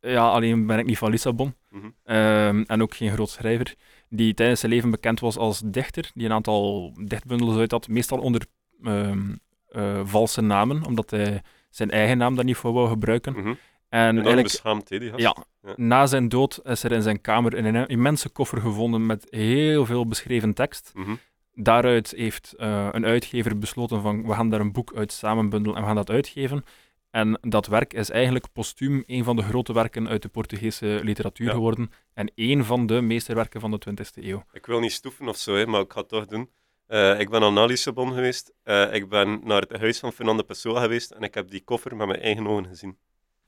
[0.00, 1.54] ja, alleen ben ik niet van Lissabon.
[1.70, 1.88] Mhm.
[2.04, 3.74] Ehm, en ook geen groot schrijver.
[4.10, 6.10] Die tijdens zijn leven bekend was als dichter.
[6.14, 7.88] Die een aantal dichtbundels uit had.
[7.88, 8.46] Meestal onder
[8.82, 9.34] ehm,
[9.68, 10.84] eh, valse namen.
[10.84, 13.32] Omdat hij zijn eigen naam daar niet voor wou gebruiken.
[13.32, 13.54] Mhm.
[13.88, 15.20] En eigenlijk, beschaamd, die gast.
[15.22, 15.72] ja, Ja.
[15.76, 20.06] na zijn dood is er in zijn kamer een immense koffer gevonden met heel veel
[20.06, 20.92] beschreven tekst.
[20.94, 21.14] Mhm.
[21.54, 25.80] Daaruit heeft eh, een uitgever besloten van we gaan daar een boek uit samenbundelen en
[25.82, 26.64] we gaan dat uitgeven.
[27.10, 31.46] En dat werk is eigenlijk postuum een van de grote werken uit de Portugese literatuur
[31.46, 31.52] Ja.
[31.52, 34.44] geworden en een van de meesterwerken van de 20e eeuw.
[34.52, 36.50] Ik wil niet stoeven of zo, hè, maar ik ga het toch doen.
[36.86, 38.52] Eh, ik ben al naar Lissabon geweest.
[38.62, 41.96] Eh, ik ben naar het huis van Fernando Pessoa geweest en ik heb die koffer
[41.96, 42.98] met mijn eigen ogen gezien.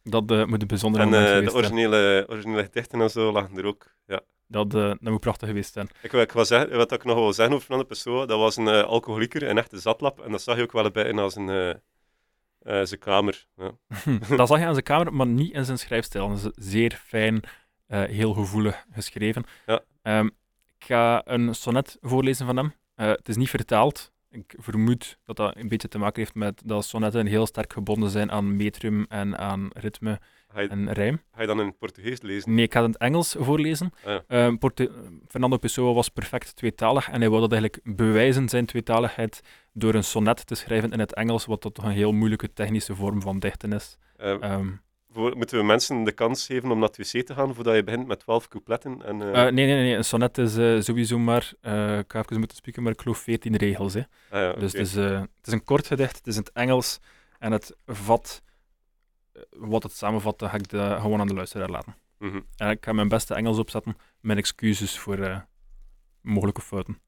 [0.05, 1.11] Dat eh, moet een bijzonder En
[1.45, 3.87] de originele, originele gedichten en zo lagen er ook.
[4.07, 4.21] Ja.
[4.47, 5.89] Dat, dat moet prachtig geweest zijn.
[6.03, 8.57] Ik, wil- ik wil zeggen, wat ik nog wil zeggen over Fernando Pessoa, dat was
[8.57, 10.21] een eh, alcoholieker, een echte zatlap.
[10.21, 11.81] En dat zag je ook wel bij in als een,
[12.61, 13.47] eh, zijn kamer.
[13.57, 13.71] Ja.
[14.37, 16.29] dat zag je aan zijn kamer, maar niet in zijn schrijfstijl.
[16.29, 17.41] Dat is zeer fijn,
[17.87, 19.45] eh, heel gevoelig geschreven.
[19.67, 19.81] Ja.
[20.03, 20.27] Ehm,
[20.79, 22.73] ik ga een sonnet voorlezen van hem.
[22.95, 26.63] Eh, het is niet vertaald, Ik vermoed dat dat een beetje te maken heeft met
[26.65, 30.21] dat sonetten heel sterk gebonden zijn aan metrum en aan ritme
[30.55, 31.21] je, en rijm.
[31.33, 32.55] ga je dan in het Portugees lezen?
[32.55, 33.93] Nee, ik ga het in het Engels voorlezen.
[34.05, 34.23] Ah, ja.
[34.27, 34.57] Ehm,
[35.29, 39.41] Fernando Pessoa was perfect tweetalig en hij wilde dat eigenlijk bewijzen, zijn tweetaligheid,
[39.73, 43.21] door een sonnet te schrijven in het Engels, wat toch een heel moeilijke technische vorm
[43.23, 43.99] van dichten is.
[44.17, 44.69] Eh, Ehm,
[45.13, 47.85] voor- moeten we mensen de kans geven om naar het wc te gaan voordat je
[47.85, 49.03] begint met 12 coupletten?
[49.03, 51.53] En, eh, eh, nee, nee, nee, een sonnet is sowieso maar,
[51.99, 53.95] ik ga even moeten spreken, maar ik geloof 14 regels.
[53.95, 54.01] Hè.
[54.01, 54.07] ah,
[54.41, 56.99] ja, Dus het is, het is een kort gedicht, het is in het Engels
[57.39, 58.43] en het vat,
[59.51, 61.95] wat het samenvat, ga ik de, gewoon aan de luisteraar laten.
[62.19, 62.41] Mhm.
[62.57, 63.97] En ik ga mijn beste Engels opzetten.
[64.21, 65.47] Mijn excuses voor
[66.21, 66.99] mogelijke fouten.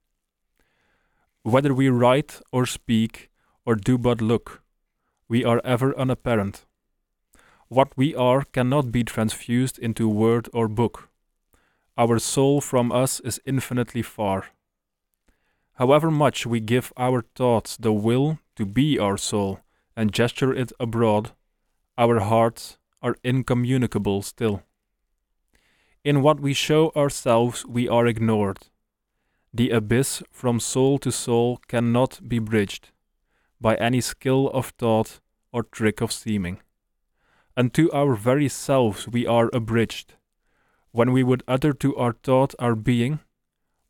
[1.44, 3.28] Whether we write or speak
[3.66, 4.62] or do but look,
[5.28, 6.64] we are ever unapparent.
[7.68, 11.08] What we are cannot be transfused into word or book.
[11.98, 14.46] Our soul from us is infinitely far.
[15.74, 19.60] However much we give our thoughts the will to be our soul
[19.96, 21.32] and gesture it abroad,
[21.98, 24.62] our hearts are incommunicable still.
[26.04, 28.58] In what we show ourselves, we are ignored.
[29.54, 32.90] The abyss from soul to soul cannot be bridged
[33.60, 35.20] by any skill of thought
[35.52, 36.60] or trick of seeming.
[37.54, 40.14] Unto our very selves we are abridged.
[40.90, 43.20] When we would utter to our thought our being,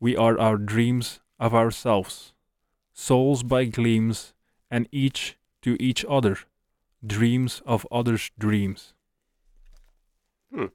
[0.01, 2.33] we are our dreams of ourselves,
[2.93, 4.35] souls by gleams,
[4.69, 6.39] and each to each other,
[7.07, 8.95] dreams of others' dreams.
[10.53, 10.73] Hm.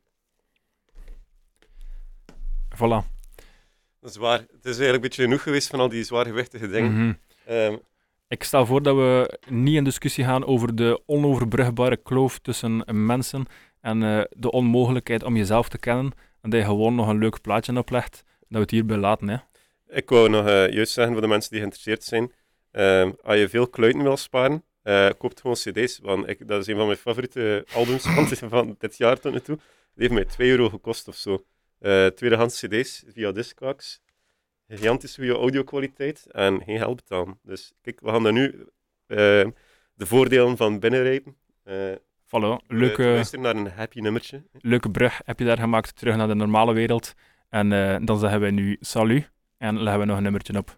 [2.72, 3.06] Voilà.
[4.08, 4.40] Dat is waar.
[4.40, 6.92] Het is eigenlijk een beetje genoeg geweest van al die zwaargewichtige dingen.
[6.94, 7.14] Mhm.
[7.46, 7.76] Ehm,
[8.28, 13.46] Ik stel voor dat we niet in discussie gaan over de onoverbrugbare kloof tussen mensen
[13.82, 17.42] en eh, de onmogelijkheid om jezelf te kennen en dat je gewoon nog een leuk
[17.42, 19.28] plaatje oplegt, dat we het hierbij laten.
[19.30, 19.38] Hè.
[19.90, 22.32] ik wou nog eh, juist zeggen voor de mensen die geïnteresseerd zijn.
[22.72, 26.00] ehm, als je veel kluiten wil sparen, eh koopt gewoon cd's.
[26.02, 29.32] Want ik, dat is een van mijn favoriete albums van, dit- van dit jaar tot
[29.34, 29.56] nu toe.
[29.96, 31.44] Die heeft mij 2 euro gekost of zo.
[31.80, 34.02] Eh tweedehands cd's via Discogs.
[34.68, 37.40] Gigantisch goede audio-kwaliteit en geen geld betalen.
[37.44, 38.68] Dus kijk, we gaan daar nu
[39.06, 39.18] eh,
[39.94, 41.36] de voordelen van binnenrijpen.
[41.64, 41.92] Eh
[42.28, 44.44] Voilà, we leuke, luisteren naar een happy nummertje.
[44.52, 47.14] leuke brug heb je daar gemaakt terug naar de normale wereld.
[47.50, 50.78] En eh, dan zeggen wij nu salut en leggen we nog een nummertje op.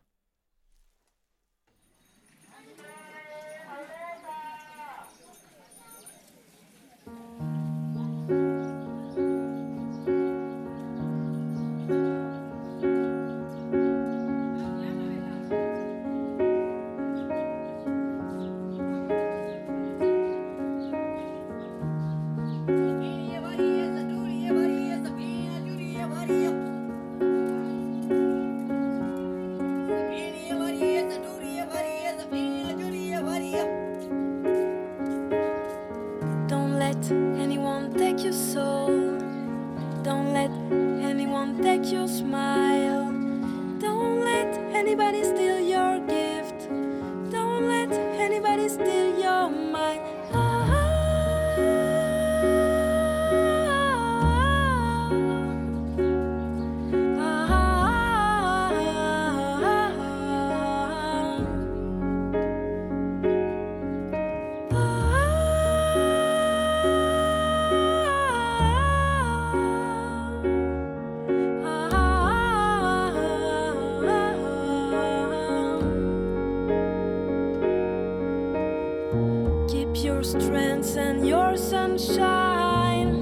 [80.03, 83.13] your strength and your sunshine.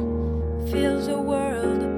[0.71, 1.96] Feel the world